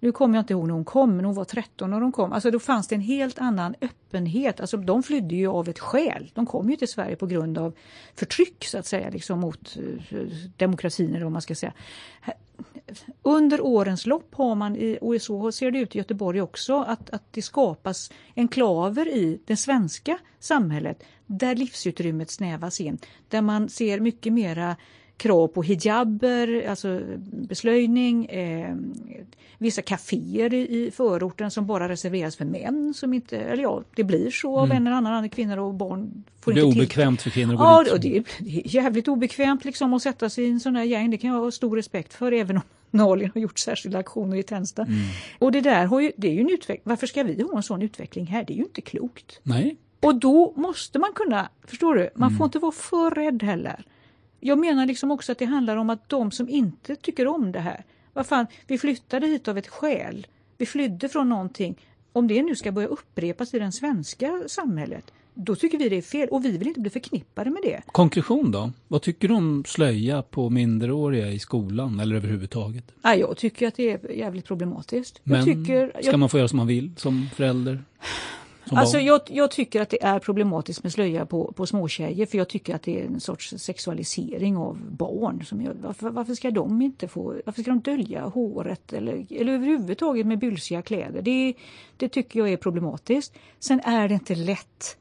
[0.00, 2.32] nu kommer jag inte ihåg när hon kom, men hon var 13 när hon kom.
[2.32, 4.60] Alltså då fanns det en helt annan öppenhet.
[4.60, 6.30] Alltså de flydde ju av ett skäl.
[6.34, 7.74] De kom ju till Sverige på grund av
[8.14, 10.18] förtryck så att säga, liksom mot eh,
[10.56, 11.72] demokratin eller vad man ska säga.
[13.22, 17.10] Under årens lopp har man, i, och så ser det ut i Göteborg också, att,
[17.10, 22.98] att det skapas enklaver i det svenska samhället där livsutrymmet snävas in.
[23.28, 24.76] Där man ser mycket mera
[25.16, 27.00] krav på hijaber, alltså
[27.32, 28.74] beslöjning, eh,
[29.58, 32.94] vissa kaféer i, i förorten som bara reserveras för män.
[32.94, 34.76] Som inte, eller ja, det blir så av Mm.
[34.76, 36.24] en eller annan, kvinnor och barn.
[36.40, 37.92] Får Det är inte till- obekvämt för kvinnor att gå Ja, dit.
[37.92, 41.10] och det, är- jävligt obekvämt liksom att sätta sig i en sån där gäng.
[41.10, 44.42] Det kan jag ha stor respekt för även om Nalin har gjort särskilda aktioner i
[44.42, 44.82] Tensta.
[44.82, 44.98] Mm.
[45.38, 46.82] Och det där har ju, det är ju en utveckling.
[46.84, 48.44] Varför ska vi ha en sån utveckling här?
[48.44, 49.40] Det är ju inte klokt.
[49.42, 49.76] Nej.
[50.00, 52.38] Och då måste man kunna, förstår du, man Mm.
[52.38, 53.84] får inte vara för rädd heller.
[54.40, 57.60] Jag menar liksom också att det handlar om att de som inte tycker om det
[57.60, 60.26] här, vad fan, vi flyttade hit av ett skäl.
[60.58, 61.78] Vi flydde från någonting.
[62.12, 66.02] Om det nu ska börja upprepas i det svenska samhället, då tycker vi det är
[66.02, 67.82] fel och vi vill inte bli förknippade med det.
[67.86, 68.70] Konklusion då?
[68.88, 72.84] Vad tycker du om slöja på minderåriga i skolan eller överhuvudtaget?
[73.02, 75.20] Ja, jag tycker att det är jävligt problematiskt.
[75.24, 77.84] Men jag tycker, ska jag, man få göra som man vill som förälder?
[78.70, 82.48] Alltså jag, jag tycker att det är problematiskt med slöja på, på småtjejer för jag
[82.48, 85.44] tycker att det är en sorts sexualisering av barn.
[85.44, 89.52] Som jag, varför, varför ska de inte få, varför ska de dölja håret eller, eller
[89.52, 91.22] överhuvudtaget med bylsiga kläder?
[91.22, 91.54] Det,
[91.96, 93.34] det tycker jag är problematiskt.
[93.58, 94.96] Sen är det inte lätt.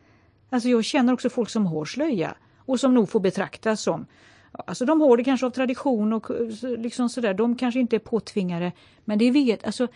[0.49, 4.05] Alltså jag känner också folk som har slöja och som nog får betraktas som
[4.65, 7.33] Alltså de har det kanske av tradition och så- liksom sådär.
[7.33, 8.71] De kanske inte är påtvingade.
[9.05, 9.87] Men det vet, alltså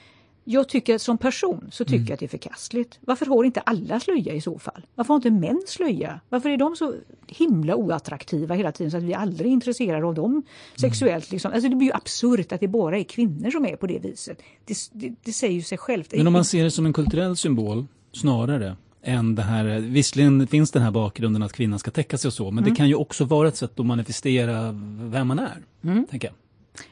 [0.51, 2.05] jag tycker som person så tycker Mm.
[2.07, 2.99] jag att det är förkastligt.
[3.01, 4.85] Varför har inte alla slöja i så fall?
[4.95, 6.19] Varför har inte män slöja?
[6.29, 6.93] Varför är de så
[7.27, 10.43] himla oattraktiva hela tiden så att vi aldrig är intresserade av dem
[10.75, 11.31] sexuellt?
[11.31, 11.51] Liksom?
[11.53, 14.41] Alltså det blir ju absurt att det bara är kvinnor som är på det viset.
[14.65, 16.13] Det, det, det säger ju sig självt.
[16.17, 20.71] Men om man ser det som en kulturell symbol snarare än det här, visserligen finns
[20.71, 22.69] den här bakgrunden att kvinnan ska täcka sig och så, men Mm.
[22.73, 24.71] det kan ju också vara ett sätt att manifestera
[25.01, 25.57] vem man är.
[25.83, 26.05] Mm.
[26.07, 26.35] Tänker jag.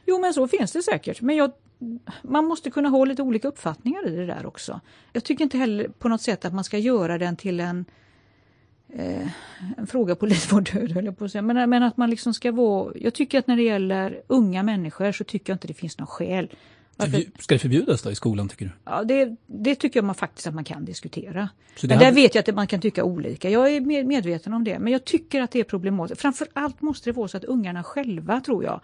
[0.06, 1.20] Jo men så finns det säkert.
[1.20, 1.50] Men jag,
[2.22, 4.80] man måste kunna ha lite olika uppfattningar i det där också.
[5.12, 7.84] Jag tycker inte heller på något sätt att man ska göra den till en,
[8.92, 9.28] eh,
[9.76, 11.42] en fråga på liv och död höll jag på att säga.
[11.42, 15.12] Men, men att man liksom ska vara, jag tycker att när det gäller unga människor
[15.12, 16.50] så tycker jag inte det finns någon skäl.
[16.96, 18.70] Varför- Ska det förbjudas då i skolan tycker du?
[18.84, 21.48] Ja, det, det tycker jag man faktiskt att man kan diskutera.
[21.76, 23.50] Så det Men där hade- vet jag att man kan tycka olika.
[23.50, 24.78] Jag är med- medveten om det.
[24.78, 26.20] Men jag tycker att det är problematiskt.
[26.20, 28.80] Framför allt måste det vara så att ungarna själva, tror jag,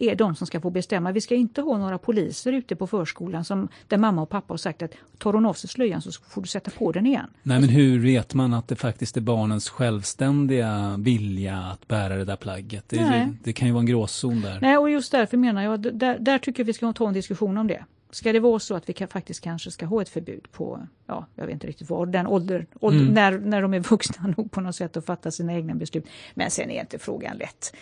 [0.00, 1.12] är de som ska få bestämma.
[1.12, 4.58] Vi ska inte ha några poliser ute på förskolan som, där mamma och pappa har
[4.58, 7.26] sagt att tar hon av sig slöjan så får du sätta på den igen.
[7.42, 12.24] Nej men hur vet man att det faktiskt är barnens självständiga vilja att bära det
[12.24, 12.84] där plagget?
[12.88, 14.58] Det, det, kan ju vara en gråzon där.
[14.60, 17.58] Nej, och just därför menar jag, där, där tycker jag vi ska ta en diskussion
[17.58, 17.84] om det.
[18.12, 21.26] Ska det vara så att vi kan, faktiskt kanske ska ha ett förbud på, ja,
[21.34, 23.14] jag vet inte riktigt vad, den ålder, ålder Mm.
[23.14, 26.04] när, när de är vuxna nog på något sätt att fatta sina egna beslut.
[26.34, 27.74] Men sen är inte frågan lätt.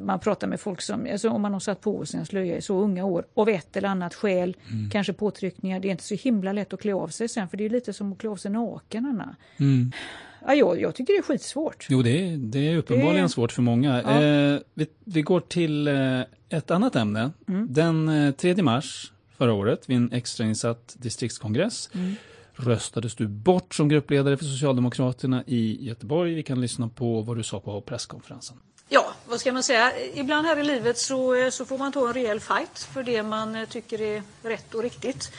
[0.00, 2.62] Man pratar med folk som, alltså om man har satt på sig en slöja i
[2.62, 4.90] så unga år av ett eller annat skäl, Mm.
[4.90, 7.64] kanske påtryckningar, det är inte så himla lätt att klä av sig sen för det
[7.64, 9.36] är lite som att klä av sig naken Anna.
[9.56, 9.92] Mm.
[10.46, 11.86] Ja, jag, jag tycker det är skitsvårt.
[11.90, 14.02] Jo, det är, det är uppenbarligen Det- svårt för många.
[14.02, 14.22] Ja.
[14.22, 17.30] Eh, vi, vi går till eh, ett annat ämne.
[17.48, 17.66] Mm.
[17.70, 22.14] Den eh, 3 mars förra året vid en extrainsatt distriktskongress Mm.
[22.54, 26.34] röstades du bort som gruppledare för Socialdemokraterna i Göteborg.
[26.34, 28.56] Vi kan lyssna på vad du sa på presskonferensen.
[28.88, 29.92] Ja, vad ska man säga?
[30.14, 33.22] Ibland här i livet så, eh, så får man ta en rejäl fight för det
[33.22, 35.32] man eh, tycker är rätt och riktigt.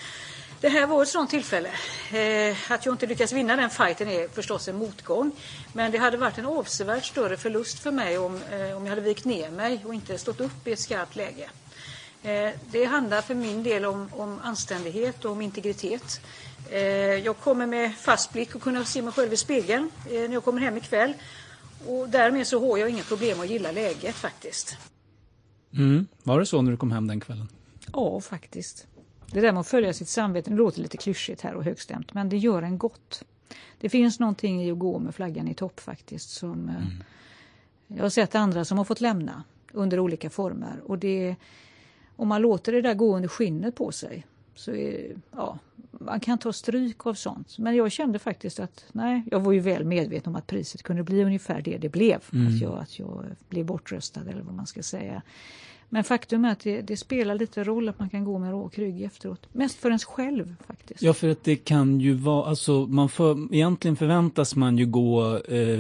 [0.62, 1.70] Det här var ett sådant tillfälle.
[2.14, 5.32] Eh, att jag inte lyckas vinna den fighten är förstås en motgång.
[5.74, 9.02] Men det hade varit en avsevärt större förlust för mig om, eh, om jag hade
[9.02, 11.50] vikt ner mig och inte stått upp i ett skarpt läge.
[12.26, 16.22] Eh, det handlar för min del om, om anständighet och om integritet.
[16.70, 16.80] Eh,
[17.26, 20.44] jag kommer med fast blick och kunna se mig själv i spegeln eh, när jag
[20.44, 21.14] kommer hem ikväll.
[21.88, 24.78] Och därmed så har jag inga problem att gilla läget faktiskt.
[25.74, 26.08] Mm.
[26.24, 27.48] Var det så när du kom hem den kvällen?
[27.94, 28.88] Ja, faktiskt.
[29.32, 32.30] Det där med att följa sitt samvete, det låter lite klyschigt här och högstämt, men
[32.30, 33.24] det gör en gott.
[33.80, 36.30] Det finns någonting i att gå med flaggan i topp faktiskt.
[36.30, 36.76] Som, eh,
[37.88, 40.82] Jag har sett andra som har fått lämna under olika former.
[40.86, 41.36] Och det,
[42.16, 45.60] om man låter det där gå under skinnet på sig så är, ja,
[45.92, 47.58] man kan ta stryk av sånt.
[47.58, 51.04] Men jag kände faktiskt att nej, jag var ju väl medveten om att priset kunde
[51.04, 52.24] bli ungefär det det blev.
[52.34, 52.48] Mm.
[52.48, 55.22] Att, jag, att jag blev bortröstad eller vad man ska säga.
[55.90, 58.78] Men faktum är att det, det spelar lite roll att man kan gå med rak
[58.78, 59.48] rygg efteråt.
[59.52, 61.02] Mest för ens själv faktiskt.
[61.02, 65.38] Ja, för att det kan ju vara, alltså man för, egentligen förväntas man ju gå
[65.38, 65.80] eh,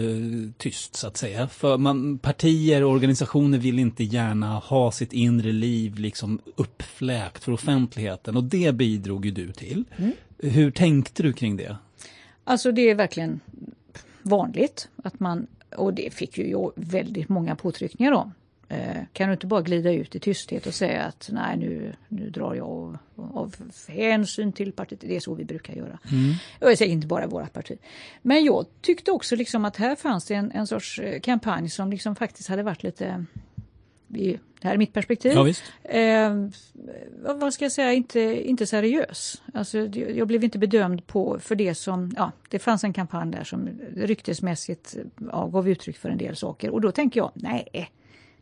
[0.57, 1.47] tyst så att säga.
[1.47, 7.51] För man, partier och organisationer vill inte gärna ha sitt inre liv liksom uppfläkt för
[7.51, 9.83] offentligheten och det bidrog ju du till.
[9.97, 10.11] Mm.
[10.37, 11.77] Hur tänkte du kring det?
[12.43, 13.39] Alltså det är verkligen
[14.21, 18.31] vanligt att man, och det fick ju jag väldigt många påtryckningar om.
[18.69, 22.29] Eh, kan du inte bara glida ut i tysthet och säga att nej nu, nu
[22.29, 22.97] drar jag av,
[23.33, 23.55] av
[23.87, 25.01] hänsyn till partiet.
[25.01, 25.99] Det är så vi brukar göra.
[26.61, 27.77] Och jag säger inte bara vårt parti.
[28.21, 31.89] Men jag tyckte också liksom att här fanns det en, en sorts eh, kampanj som
[31.91, 33.25] liksom faktiskt hade varit lite
[34.15, 35.31] i- det här är mitt perspektiv.
[35.31, 35.43] Ja.
[35.83, 36.33] Eh,
[37.35, 39.41] vad- ska jag säga, inte, inte seriös.
[39.53, 43.43] Alltså, jag blev inte bedömd på, för det som, ja, det fanns en kampanj där
[43.43, 44.95] som ryktesmässigt
[45.31, 46.69] ja, gav uttryck för en del saker.
[46.69, 47.67] Och då tänker jag, nej,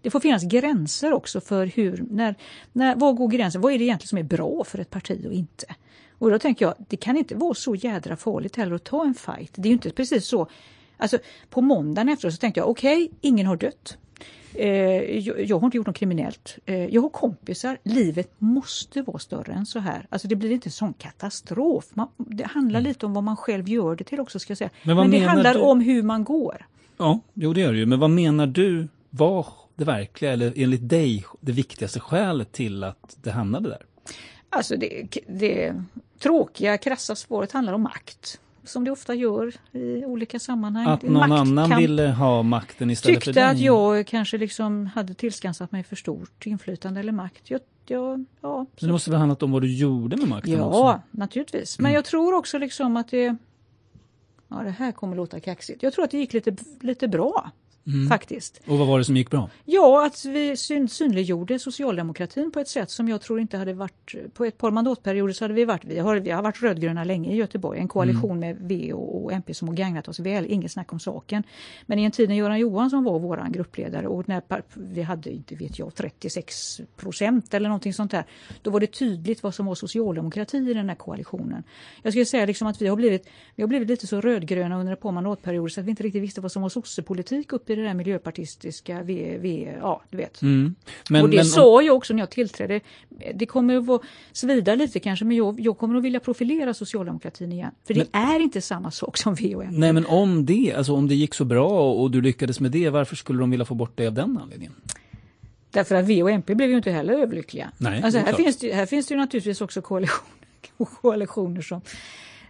[0.03, 2.35] det får finnas gränser också för hur, när,
[2.71, 3.61] när, var går gränsen?
[3.61, 5.65] Vad är det egentligen som är bra för ett parti och inte?
[6.17, 9.13] Och då tänker jag, det kan inte vara så jädra farligt heller att ta en
[9.13, 9.51] fight.
[9.55, 10.47] Det är ju inte precis så.
[10.97, 11.17] Alltså,
[11.49, 13.97] på måndagen efteråt så tänkte jag, okej, ingen har dött.
[14.53, 14.69] Eh,
[15.19, 16.57] jag, jag har inte gjort något kriminellt.
[16.65, 17.77] Eh, jag har kompisar.
[17.83, 20.07] Livet måste vara större än så här.
[20.09, 21.85] Alltså det blir inte en sån katastrof.
[21.93, 24.39] Man, det handlar lite om vad man själv gör det till också.
[24.39, 24.69] Ska jag säga.
[24.83, 25.59] Men vad Men det handlar du?
[25.59, 26.65] om hur man går.
[26.97, 27.85] Ja, jo det gör det ju.
[27.85, 33.17] Men vad menar du var det verkliga, eller enligt dig, det viktigaste skälet till att
[33.23, 33.85] det hamnade där?
[34.49, 35.75] Alltså det, det
[36.19, 38.39] tråkiga, krassa svaret handlar om makt.
[38.65, 40.87] Som det ofta gör i olika sammanhang.
[40.87, 41.81] Att någon annan maktkamp.
[41.81, 43.49] ville ha makten istället för Tyckte dig?
[43.49, 47.49] att jag kanske liksom hade tillskansat mig för stort inflytande eller makt.
[47.49, 50.53] Jag, jag, ja, Men det måste väl ha handlat om vad du gjorde med makten
[50.53, 51.01] Ja, också?
[51.11, 51.79] naturligtvis.
[51.79, 51.95] Men Mm.
[51.95, 53.35] jag tror också liksom att det...
[54.47, 55.83] Ja, det här kommer låta kaxigt.
[55.83, 57.51] Jag tror att det gick lite, lite bra
[57.87, 58.09] Mm.
[58.09, 58.61] Faktiskt.
[58.67, 59.49] Och vad var det som gick bra?
[59.65, 64.15] Ja, att vi syn synliggjorde socialdemokratin på ett sätt som jag tror inte hade varit...
[64.33, 65.85] På ett par mandatperioder så hade vi varit...
[65.85, 67.79] Vi har, vi har varit rödgröna länge i Göteborg.
[67.79, 68.39] En koalition mm.
[68.39, 70.45] med V och, och, MP som har gagnat oss väl.
[70.45, 71.43] Inget snack om saken.
[71.85, 74.41] Men i en tid när Göran Johansson var vår gruppledare och när
[74.73, 78.25] vi hade, inte vet jag, 36 procent eller någonting sånt där.
[78.61, 81.63] Då var det tydligt vad som var socialdemokrati i den här koalitionen.
[82.01, 84.93] Jag skulle säga liksom att vi har, blivit, vi har blivit lite så rödgröna under
[84.93, 87.75] ett par mandatperioder så att vi inte riktigt visste vad som var sossepolitik uppe i
[87.75, 90.41] det där miljöpartistiska, v, v, ja du vet.
[90.41, 90.75] Mm.
[91.09, 92.79] Men, och det men, sa jag också när jag tillträdde.
[93.35, 93.99] Det kommer att vara,
[94.31, 97.71] svida lite kanske men jag, jag kommer att vilja profilera socialdemokratin igen.
[97.87, 99.77] För det är inte samma sak som V och MP.
[99.77, 102.89] Nej men om det, alltså om det gick så bra och du lyckades med det,
[102.89, 104.73] varför skulle de vilja få bort det av den anledningen?
[105.71, 107.71] Därför att V och MP blev ju inte heller överlyckliga.
[107.77, 110.31] Nej, alltså här, finns det, här finns det ju naturligtvis också koalitioner,
[111.01, 111.81] koalitioner som,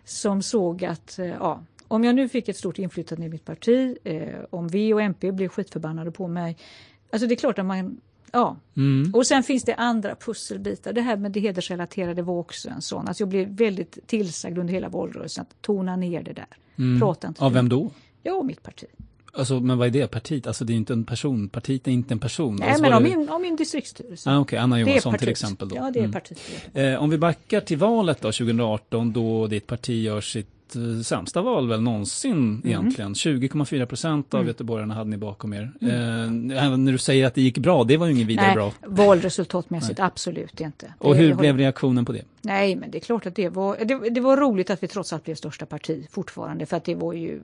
[0.06, 1.64] som såg att eh, ja,
[1.94, 5.32] om jag nu fick ett stort inflytande i mitt parti, eh, om V och MP
[5.32, 6.58] blev skitförbannade på mig.
[7.12, 8.02] Alltså det är klart att man
[8.36, 9.12] Ja, mm.
[9.16, 10.94] och sen finns det andra pusselbitar.
[10.94, 13.08] Det här med det hedersrelaterade var också en sån.
[13.08, 16.46] Alltså jag blev väldigt tillsagd under hela valrörelsen att tona ner det där.
[16.76, 17.00] Mm.
[17.00, 17.44] Prata inte.
[17.44, 17.92] Av vem då?
[18.24, 18.86] Ja, mitt parti.
[19.34, 20.08] Alltså, men vad är det?
[20.08, 20.48] Partiet?
[20.48, 21.50] Alltså det är inte en person.
[21.50, 22.56] Partiet är inte en person.
[22.56, 23.18] Nej, alltså, men om, det...
[23.18, 24.30] min, om min distriktsstyrelse.
[24.30, 24.60] Ah, Okej, okay.
[24.60, 25.70] Anna Johansson till exempel.
[25.70, 25.76] Då.
[25.76, 26.12] Ja, det är mm.
[26.12, 26.40] partiet.
[26.74, 31.42] Eh, om vi backar till valet då, 2018, då ditt parti gör sitt Eh, sämsta
[31.42, 32.62] val väl någonsin mm.
[32.66, 33.14] egentligen.
[33.14, 34.48] 20,4 procent av mm.
[34.48, 35.72] göteborgarna hade ni bakom er.
[35.82, 36.52] Mm.
[36.52, 38.72] Eh, när du säger att det gick bra, det var ju ingen vidare Nej, bra.
[38.82, 40.08] Valresultatmässigt Nej.
[40.08, 40.94] absolut inte.
[41.00, 42.24] Och hur blev reaktionen på det?
[42.46, 45.14] Nej, men det är klart att det var, det, det, var roligt att vi trots
[45.14, 47.42] allt blev största parti fortfarande för att det var ju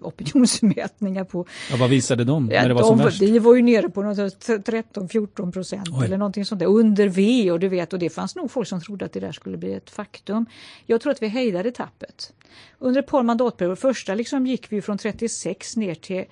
[0.00, 1.46] opinionsmätningar på...
[1.70, 3.22] Ja, vad visade de när det var de, som värst?
[3.22, 7.68] Vi var ju nere på 13-14 procent eller någonting sånt där under V och du
[7.68, 10.46] vet och det fanns nog folk som trodde att det där skulle bli ett faktum.
[10.86, 12.29] Jag tror att vi hejdade tappet.
[12.78, 16.24] Under ett par mandatperioder, första liksom gick vi från 36 ner till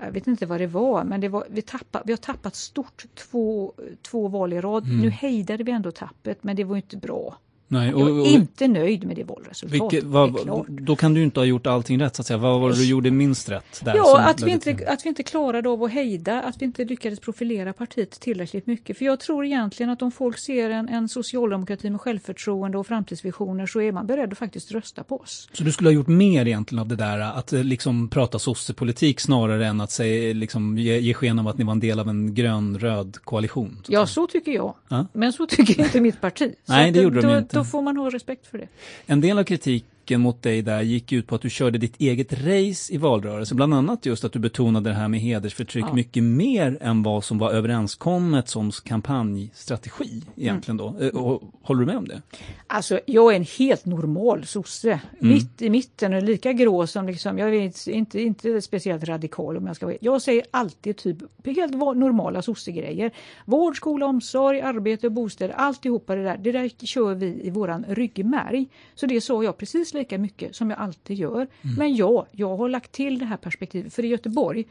[0.00, 3.04] jag vet inte vad det var, men det var, vi, tappade, vi har tappat stort
[3.14, 4.84] två, två val i rad.
[4.84, 5.00] Mm.
[5.00, 7.38] Nu hejdade vi ändå tappet, men det var inte bra.
[7.68, 9.92] Nej, och, jag är inte nöjd med det valresultatet.
[9.92, 12.38] Vilket, vad, då kan du inte ha gjort allting rätt så att säga.
[12.38, 13.80] Vad var det du gjorde minst rätt?
[13.84, 16.84] Där ja, att vi, inte, att vi inte klarade av att hejda, att vi inte
[16.84, 18.98] lyckades profilera partiet tillräckligt mycket.
[18.98, 23.66] För jag tror egentligen att om folk ser en, en socialdemokrati med självförtroende och framtidsvisioner
[23.66, 25.48] så är man beredd att faktiskt rösta på oss.
[25.52, 29.20] Så du skulle ha gjort mer egentligen av det där att eh, liksom prata sossepolitik
[29.20, 32.08] snarare än att säga, liksom, ge, ge sken av att ni var en del av
[32.08, 33.80] en grön-röd koalition?
[33.84, 34.74] Så ja, så tycker jag.
[34.88, 35.06] Ja?
[35.12, 36.54] Men så tycker inte mitt parti.
[36.66, 38.68] Nej, det gjorde de inte då får man ha respekt för det.
[39.06, 42.00] En del av kritik kritiken mot dig där gick ut på att du körde ditt
[42.00, 43.56] eget race i valrörelsen.
[43.56, 45.94] Bland annat just att du betonade det här med hedersförtryck ja.
[45.94, 50.88] mycket mer än vad som var överenskommet som kampanjstrategi egentligen då.
[50.88, 51.16] Mm.
[51.16, 52.22] Och, håller du med om det?
[52.66, 55.00] Alltså jag är en helt normal sosse.
[55.20, 55.34] Mm.
[55.34, 59.66] Mitt i mitten och lika grå som liksom, jag vet inte, inte speciellt radikal om
[59.66, 63.10] jag ska vara Jag säger alltid typ helt normala sossegrejer.
[63.44, 66.36] Vård, skola, omsorg, arbete och bostäder, alltihopa det där.
[66.36, 68.68] Det där kör vi i våran ryggmärg.
[68.94, 71.34] Så det sa jag precis lika mycket som jag alltid gör.
[71.34, 71.76] Mm.
[71.78, 73.94] Men ja, jag har lagt till det här perspektivet.
[73.94, 74.64] För i Göteborg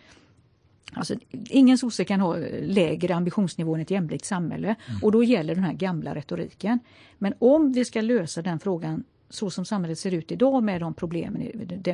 [0.94, 5.04] Alltså, ingen sosse kan ha lägre ambitionsnivå än ett jämlikt samhälle mm.
[5.04, 6.80] och då gäller den här gamla retoriken.
[7.18, 10.94] Men om vi ska lösa den frågan så som samhället ser ut idag med de
[10.94, 11.42] problemen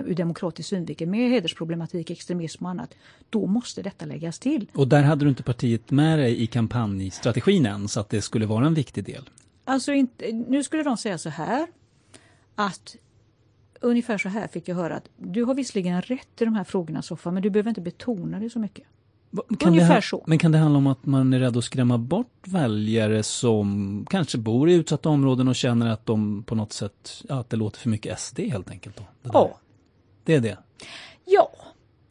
[0.05, 2.93] ur demokratisk synvinkel med hedersproblematik, extremism och annat,
[3.29, 4.67] då måste detta läggas till.
[4.73, 8.45] Och där hade du inte partiet med dig i kampanjstrategin än så att det skulle
[8.45, 9.29] vara en viktig del?
[9.65, 11.67] Alltså inte, nu skulle de säga så här
[12.55, 12.95] att
[13.82, 17.01] ungefär så här fick jag höra att du har visserligen rätt i de här frågorna
[17.01, 18.86] Soffa, men du behöver inte betona det så mycket.
[19.59, 20.23] Kan ungefär så.
[20.27, 24.38] Men kan det handla om att man är rädd att skrämma bort väljare som kanske
[24.38, 27.79] bor i utsatta områden och känner att de på något sätt, ja, att det låter
[27.79, 28.97] för mycket SD helt enkelt?
[28.97, 29.59] Då, det ja.
[30.23, 30.57] Det är det?
[31.25, 31.51] Ja.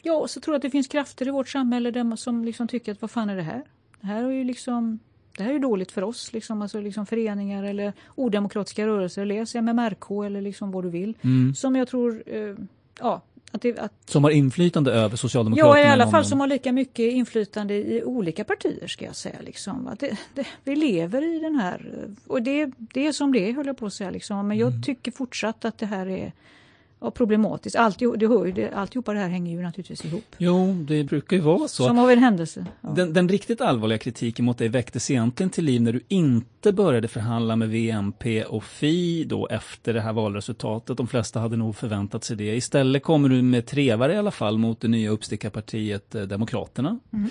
[0.02, 2.68] Ja, så tror jag att det finns krafter i vårt samhälle där man, som liksom
[2.68, 3.64] tycker att vad fan är det här?
[4.00, 4.98] Det här är ju liksom
[5.37, 10.24] det här är dåligt för oss, liksom, alltså liksom föreningar eller odemokratiska rörelser, läs MMRK
[10.26, 11.14] eller liksom vad du vill.
[11.22, 11.55] Mm.
[11.55, 12.55] Som jag tror, eh,
[13.01, 13.22] ja,
[13.53, 15.78] att det, att, som har inflytande över Socialdemokraterna?
[15.78, 19.37] Ja, i alla fall som har lika mycket inflytande i olika partier ska jag säga.
[19.41, 19.97] Liksom.
[19.99, 23.66] Det, det, vi lever i den här, och det, det är som det är höll
[23.66, 24.11] jag på att säga.
[24.11, 24.49] Liksom.
[24.49, 24.83] Men jag mm.
[24.83, 26.33] tycker fortsatt att det här är
[27.01, 27.76] ja, problematiskt.
[27.76, 30.24] Alltid, det hör ju, det, alltihopa det här hänger ju naturligtvis ihop.
[30.38, 31.86] Jo, det brukar ju vara så.
[31.86, 32.66] Som av en händelse.
[32.80, 32.88] Ja.
[32.88, 37.09] Den, den, riktigt allvarliga kritiken mot dig väcktes egentligen till liv när du inte började
[37.09, 40.96] förhandla med VMP och Fi då efter det här valresultatet.
[40.96, 42.57] De flesta hade nog förväntat sig det.
[42.57, 46.98] Istället kommer du med trevare i alla fall mot det nya uppstickarpartiet eh, Demokraterna.
[47.12, 47.30] Mm.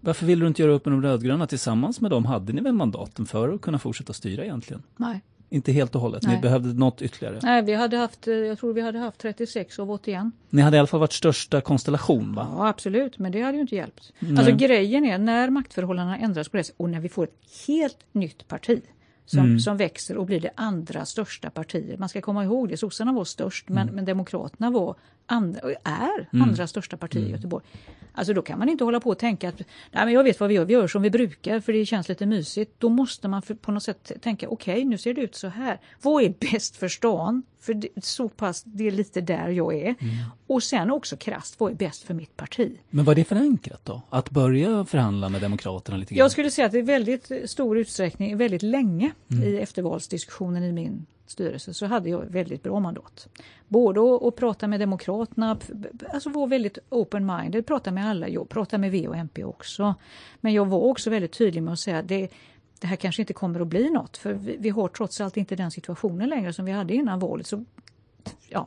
[0.00, 2.24] Varför ville du inte göra upp med de rödgröna tillsammans med dem?
[2.24, 4.82] Hade ni väl mandaten för att kunna fortsätta styra egentligen?
[4.96, 5.22] Nej.
[5.54, 6.22] Inte helt och hållet.
[6.22, 6.36] Nej.
[6.36, 7.40] Ni behövde något ytterligare.
[7.42, 10.24] Nej, vi hade haft, eh, jag tror vi hade haft 36 av 81.
[10.50, 12.46] Ni hade i alla fall varit största konstellation va?
[12.56, 14.12] Ja absolut, men det hade ju inte hjälpt.
[14.18, 14.38] Nej.
[14.38, 18.48] Alltså grejen är när maktförhållandena ändras på det och när vi får ett helt nytt
[18.48, 18.82] parti
[19.26, 19.60] som, Mm.
[19.60, 21.98] som växer och blir det andra största partiet.
[21.98, 24.98] Man ska komma ihåg det, sossarna var störst men, men Demokraterna var och
[25.84, 26.48] är Mm.
[26.48, 27.64] andra största parti i Göteborg.
[28.14, 29.58] Alltså då kan man inte hålla på och tänka att
[29.92, 32.08] Nej, men jag vet vad vi gör, vi gör som vi brukar för det känns
[32.08, 32.74] lite mysigt.
[32.78, 35.80] Då måste man på något sätt tänka okej nu ser det ut så här.
[36.02, 37.42] Vad är bäst för stan?
[37.60, 39.94] För det, så pass, det är lite där jag är.
[40.46, 42.72] Och sen också krasst, vad är bäst för mitt parti?
[42.90, 44.02] Men var det förankrat då?
[44.10, 46.18] Att börja förhandla med Demokraterna lite grann?
[46.18, 49.44] Jag skulle säga att det är väldigt stor utsträckning, väldigt länge Mm.
[49.48, 53.28] i eftervalsdiskussionen i min styrelse så hade jag väldigt bra mandat.
[53.68, 55.58] Både att, prata med Demokraterna,
[56.12, 59.94] alltså vara väldigt open-minded, prata med alla, jag pratar med V och MP också.
[60.40, 62.28] Men jag var också väldigt tydlig med att säga att det,
[62.80, 65.56] det här kanske inte kommer att bli något för vi, vi har trots allt inte
[65.56, 67.46] den situationen längre som vi hade innan valet.
[67.46, 67.64] Så,
[68.48, 68.66] ja.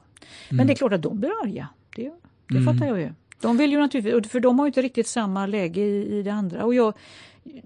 [0.49, 0.67] Men Mm.
[0.67, 2.11] det är klart att de blir arga, det,
[2.47, 3.13] det fattar jag ju.
[3.41, 6.29] De vill ju naturligtvis, för de har ju inte riktigt samma läge i, i det
[6.33, 6.65] andra.
[6.65, 6.93] Och jag,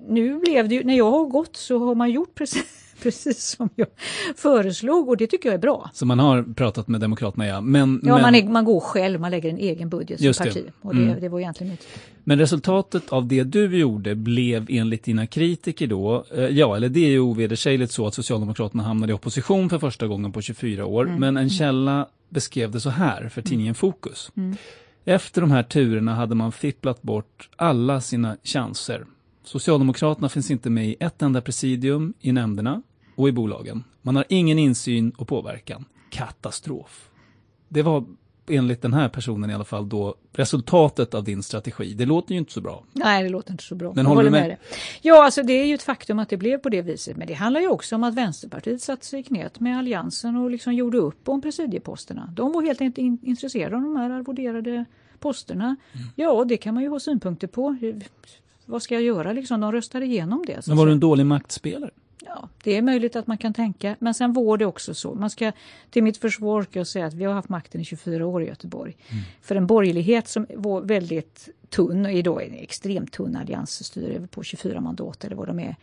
[0.08, 3.70] nu blev det ju, när jag har gått så har man gjort precis, precis som
[3.76, 3.88] jag
[4.36, 5.89] föreslog och det tycker jag är bra.
[5.93, 7.62] Så man har pratat med Demokraterna ja.
[7.62, 10.39] Men, Ja, men, man, är, man går själv, man lägger en egen budget som Just
[10.43, 10.45] det.
[10.45, 10.66] parti.
[10.82, 11.22] Och det, Mm.
[11.22, 11.88] det var egentligen mitt.
[12.24, 16.99] men resultatet av det du gjorde blev enligt dina kritiker då, eh, ja eller det
[17.06, 21.06] är ju ovedersägligt så att Socialdemokraterna hamnade i opposition för första gången på 24 år.
[21.08, 21.20] Mm.
[21.20, 24.32] Men en källa beskrev det så här för tidningen Fokus.
[24.38, 24.56] Mm.
[25.06, 29.06] Efter de här turerna hade man fipplat bort alla sina chanser.
[29.43, 32.82] Socialdemokraterna finns inte med i ett enda presidium i nämnderna
[33.22, 33.84] och i bolagen.
[34.01, 35.86] Man har ingen insyn och påverkan.
[36.09, 37.09] Katastrof.
[37.67, 38.05] Det var
[38.49, 41.93] enligt den här personen i alla fall då resultatet av din strategi.
[41.93, 42.84] Det låter ju inte så bra.
[42.93, 43.93] Nej, det låter inte så bra.
[43.95, 44.49] Men håller du med?
[44.49, 44.57] det.
[45.01, 47.17] Ja, alltså det är ju ett faktum att det blev på det viset.
[47.17, 50.51] Men det handlar ju också om att Vänsterpartiet satte sig i knät med Alliansen och
[50.51, 52.34] liksom gjorde upp om presidieposterna.
[52.36, 54.86] De var helt enkelt in, intresserade av de här arvoderade
[55.19, 55.76] posterna.
[55.93, 56.07] Mm.
[56.15, 57.78] Ja, det kan man ju ha synpunkter på.
[58.65, 59.61] Vad ska jag göra liksom?
[59.61, 60.67] De röstade igenom det.
[60.67, 61.91] Men var du en dålig maktspelare?
[62.26, 63.95] Ja, det är möjligt att man kan tänka.
[63.99, 65.15] Men sen var det också så.
[65.15, 65.51] Man ska,
[65.89, 68.47] till mitt försvar ska jag säga att vi har haft makten i 24 år i
[68.47, 68.97] Göteborg.
[69.41, 74.43] För en borgerlighet som var väldigt tunn, och idag är en extremt tunn alliansstyre på
[74.43, 75.76] 24 mandat eller vad de är.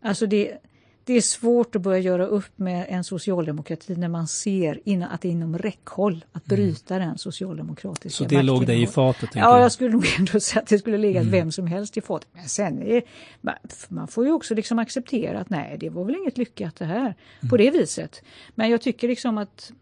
[0.00, 0.58] Alltså det,
[1.04, 5.20] det är svårt att börja göra upp med en socialdemokrati när man ser innan, att
[5.20, 9.30] det är inom räckhåll att bryta den socialdemokratiska Så det låg dig i fatet?
[9.34, 12.28] Ja, jag skulle nog ändå säga att det skulle ligga vem som helst i fatet.
[12.32, 13.02] Men sen är,
[13.40, 13.54] man,
[13.88, 17.14] man får ju också liksom acceptera att nej, det var väl inget lyckat det här
[17.50, 18.22] på det viset.
[18.54, 19.72] Men jag tycker liksom att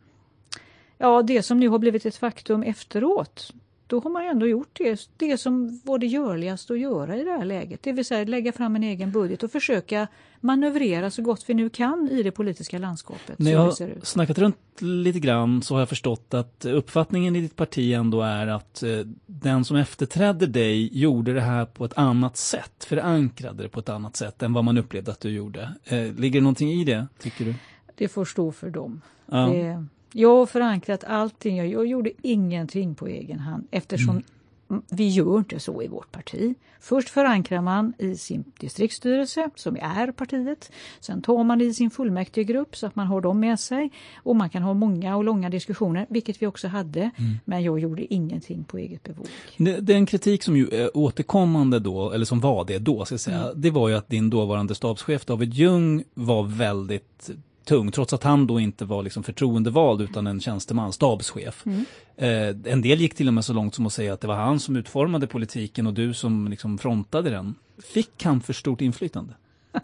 [0.99, 3.53] ja, det som nu har blivit ett faktum efteråt,
[3.93, 7.30] då har man ändå gjort det, det som var det görligaste att göra i det
[7.30, 7.82] här läget.
[7.82, 10.09] Det vill säga lägga fram en egen budget och försöka
[10.40, 13.38] manövrera så gott vi nu kan i det politiska landskapet.
[13.38, 17.40] När jag det har snackat runt lite grann så har jag förstått att uppfattningen i
[17.40, 18.90] ditt parti ändå är att eh,
[19.26, 23.88] den som efterträdde dig gjorde det här på ett annat sätt, förankrade det på ett
[23.88, 25.74] annat sätt än vad man upplevde att du gjorde.
[25.84, 27.55] Eh, ligger det någonting i det, tycker du?
[27.95, 29.01] Det får stå för dem.
[29.26, 29.47] Ja.
[29.47, 31.57] Det, jag har förankrat allting.
[31.57, 34.23] Jag, jag gjorde ingenting på egen hand eftersom
[34.71, 34.83] Mm.
[34.91, 36.55] vi gör inte så i vårt parti.
[36.81, 40.73] Först förankrar man i sin distriktsstyrelse som är partiet.
[41.01, 43.91] Sen tar man det i sin fullmäktigegrupp så att man har dem med sig.
[44.23, 47.01] Och man kan ha många och långa diskussioner, vilket vi också hade.
[47.01, 47.39] Mm.
[47.45, 49.27] Men jag gjorde ingenting på eget bevåg.
[49.57, 53.43] Det, den kritik som ju är återkommande då, eller som var det då, ska säga,
[53.43, 53.61] Mm.
[53.61, 57.31] det var ju att din dåvarande stabschef David Ljung var väldigt
[57.65, 61.67] tung, trots att han då inte var liksom förtroendevald utan en tjänsteman, stabschef.
[61.67, 61.85] Mm.
[62.17, 64.35] Eh, en del gick till och med så långt som att säga att det var
[64.35, 67.55] han som utformade politiken och du som liksom frontade den.
[67.95, 69.35] Fick han för stort inflytande?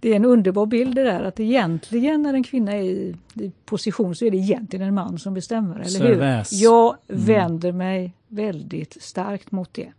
[0.00, 3.52] Det är en underbar bild det där att egentligen när en kvinna är i, i
[3.64, 6.44] position så är det egentligen en man som bestämmer, eller hur?
[6.62, 7.24] Jag Mm.
[7.24, 9.92] vänder mig väldigt starkt mot det.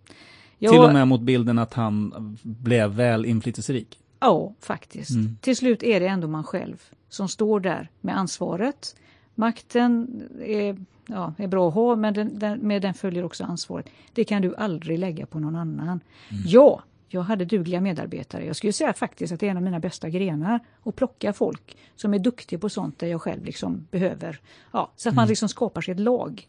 [0.57, 3.99] Jag, Till och med mot bilden att han blev väl inflytelserik.
[4.19, 5.09] Ja, faktiskt.
[5.11, 5.37] Mm.
[5.41, 8.95] Till slut är det ändå man själv som står där med ansvaret.
[9.35, 10.77] Makten är,
[11.07, 13.85] ja, är bra att ha, men den, den, med den följer också ansvaret.
[14.13, 15.87] Det kan du aldrig lägga på någon annan.
[15.89, 16.43] Mm.
[16.45, 18.45] Ja, jag hade dugliga medarbetare.
[18.45, 21.77] Jag skulle säga faktiskt att det är en av mina bästa grenar att plocka folk
[21.95, 24.39] som är duktiga på sånt där jag själv liksom behöver.
[24.71, 25.29] Ja, så att man Mm.
[25.29, 26.47] liksom skapar sig ett lag.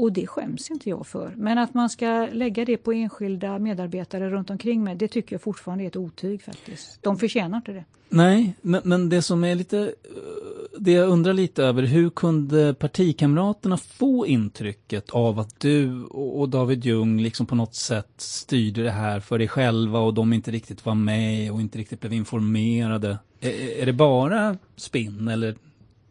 [0.00, 1.34] Och det skäms inte jag för.
[1.36, 5.42] Men att man ska lägga det på enskilda medarbetare runt omkring mig, det tycker jag
[5.42, 6.98] fortfarande är ett otyg faktiskt.
[7.02, 7.84] De förtjänar inte det.
[8.08, 9.94] Nej, men, men det som är lite
[10.78, 16.84] det jag undrar lite över, hur kunde partikamraterna få intrycket av att du och David
[16.84, 20.86] Ljung liksom på något sätt styrde det här för dig själva och de inte riktigt
[20.86, 23.18] var med och inte riktigt blev informerade?
[23.40, 25.56] Är, är det bara spinn eller?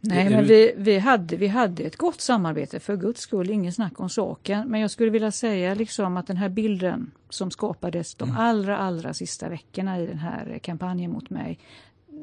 [0.00, 4.00] Nej, men vi, vi, hade, vi hade ett gott samarbete för guds skull, ingen snack
[4.00, 4.68] om saken.
[4.68, 8.40] Men jag skulle vilja säga liksom att den här bilden som skapades de mm.
[8.42, 11.58] allra, allra sista veckorna i den här kampanjen mot mig,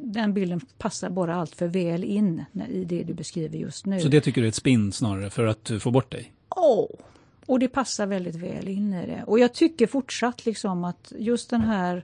[0.04, 4.00] den bilden passar bara allt för väl in i det du beskriver just nu.
[4.00, 6.34] Så det tycker du är ett spinn snarare för att få bort dig?
[6.50, 7.00] Ja, oh,
[7.46, 9.24] och det passar väldigt väl in i det.
[9.28, 12.04] Och jag tycker fortsatt liksom att just den här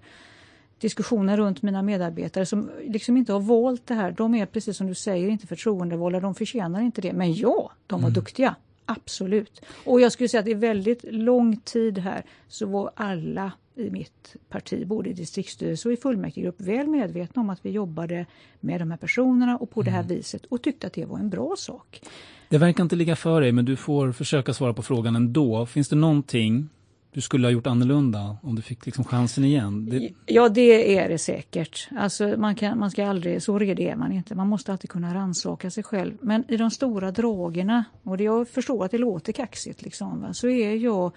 [0.79, 4.87] diskussionen runt mina medarbetare som liksom inte har valt det här, de är precis som
[4.87, 7.13] du säger inte förtroendevalda, de förtjänar inte det.
[7.13, 8.13] Men ja, de var mm.
[8.13, 8.55] duktiga.
[8.85, 9.61] Absolut.
[9.85, 14.35] Och jag skulle säga att i väldigt lång tid här så var alla i mitt
[14.49, 18.25] parti, både i distriktsstyrelse och i fullmäktigegrupp, väl medvetna om att vi jobbade
[18.59, 19.85] med de här personerna och på mm.
[19.85, 20.15] det här mm.
[20.15, 22.01] viset och tyckte att det var en bra sak.
[22.49, 25.65] Det verkar inte ligga för dig, men du får försöka svara på frågan ändå.
[25.65, 26.69] Finns det någonting
[27.13, 29.85] du skulle ha gjort annorlunda om du fick liksom chansen igen?
[29.89, 30.13] Det...
[30.25, 31.87] Ja, det är det säkert.
[31.97, 34.35] Alltså, man, kan, man ska aldrig, så redig är man inte.
[34.35, 36.17] Man måste alltid kunna rannsaka sig själv.
[36.21, 40.33] Men i de stora dragerna, och det, jag förstår att det låter kaxigt, liksom, va,
[40.33, 41.13] så är jag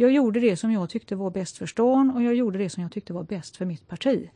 [0.00, 2.82] jag gjorde det som jag tyckte var bäst för stan och jag gjorde det som
[2.82, 4.30] jag tyckte var bäst för mitt parti.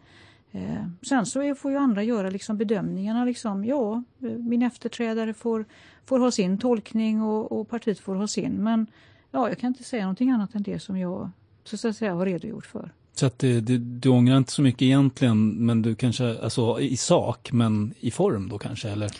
[0.52, 3.24] Eh, sen så får ju andra göra liksom bedömningarna.
[3.24, 5.64] Liksom, ja, eh, min efterträdare får,
[6.04, 8.62] får ha sin tolkning och, och partiet får ha sin.
[8.62, 8.86] Men
[9.34, 11.30] ja, jag kan inte säga någonting annat än det som jag
[11.64, 12.92] så att säga, har redogjort för.
[13.12, 16.96] Så att det, det, du ångrar inte så mycket egentligen, men du kanske, alltså i
[16.96, 19.10] sak, men i form då kanske, eller?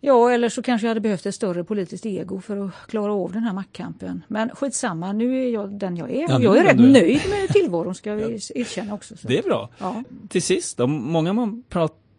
[0.00, 3.32] Ja, eller så kanske jag hade behövt ett större politiskt ego för att klara av
[3.32, 4.24] den här maktkampen.
[4.28, 6.28] Men skitsamma, nu är jag den jag är.
[6.28, 8.24] Ja, jag är rätt nöjd med tillvaron ska vi
[8.54, 9.16] erkänna också.
[9.16, 9.28] Så.
[9.28, 9.70] Det är bra.
[9.78, 10.02] Ja.
[10.28, 11.62] Till sist, då, många man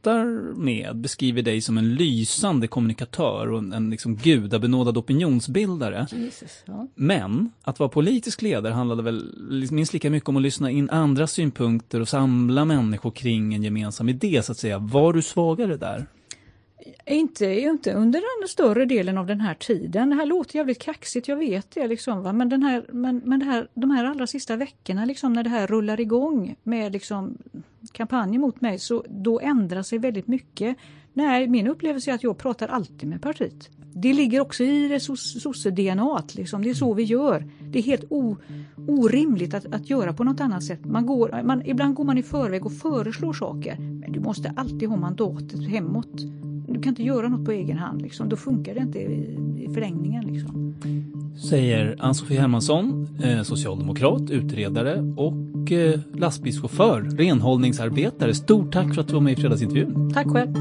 [0.06, 0.26] pratar
[0.56, 6.08] med beskriver dig som en lysande kommunikatör och en, en liksom gudabenådad opinionsbildare.
[6.12, 6.88] Jesus, ja.
[6.95, 11.28] Men att vara politisk ledare handlade väl minst lika mycket om att lyssna in andra
[11.28, 14.78] synpunkter och samla människor kring en gemensam idé så att säga.
[14.78, 16.06] Var du svagare där?
[17.06, 20.10] Inte, inte under den större delen av den här tiden.
[20.10, 21.88] Det här låter jävligt kaxigt, jag vet det.
[21.88, 22.34] Liksom, va?
[22.34, 25.50] Men, den här, men, men det här, de här allra sista veckorna liksom, när det
[25.50, 27.38] här rullar igång med liksom,
[27.92, 30.78] kampanjen mot mig, så då ändrar sig väldigt mycket.
[31.14, 33.70] Nej, min upplevelse är att jag pratar alltid med partiet.
[33.98, 36.24] Det ligger också i det sosse-DNA.
[36.36, 36.64] Liksom.
[36.64, 37.44] Det är så vi gör.
[37.76, 38.38] Det är helt o,
[38.88, 40.86] orimligt att, att göra på något annat sätt.
[40.86, 43.78] Man går, man, ibland går man i förväg och föreslår saker.
[43.80, 46.22] Men du måste alltid ha mandatet hemåt
[46.68, 48.02] du kan inte göra något på egen hand.
[48.02, 48.30] Liksom.
[48.30, 50.24] Då funkar det inte i, i förlängningen.
[50.26, 50.76] Liksom.
[51.50, 58.36] Säger Ann-Sofie Hermansson, eh, socialdemokrat, utredare och eh, lastbilschaufför, renhållningsarbetare.
[58.36, 60.12] Stort tack för att du var med i fredagsintervjun.
[60.14, 60.56] Tack själv.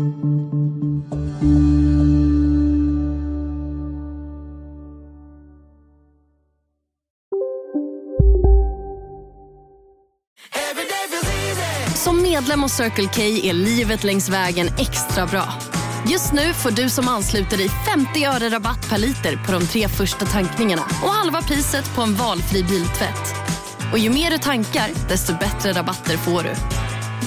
[12.04, 15.44] Som medlem hos Circle K är livet längs vägen extra bra.
[16.08, 19.88] Just nu får du som ansluter dig 50 öre rabatt per liter på de tre
[19.88, 23.34] första tankningarna och halva priset på en valfri biltvätt.
[23.92, 26.54] Och ju mer du tankar, desto bättre rabatter får du.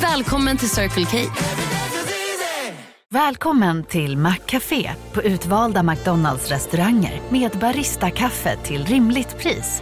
[0.01, 1.17] Välkommen till Circle K.
[3.09, 9.81] Välkommen till Maccafé på utvalda McDonalds restauranger med Baristakaffe till rimligt pris.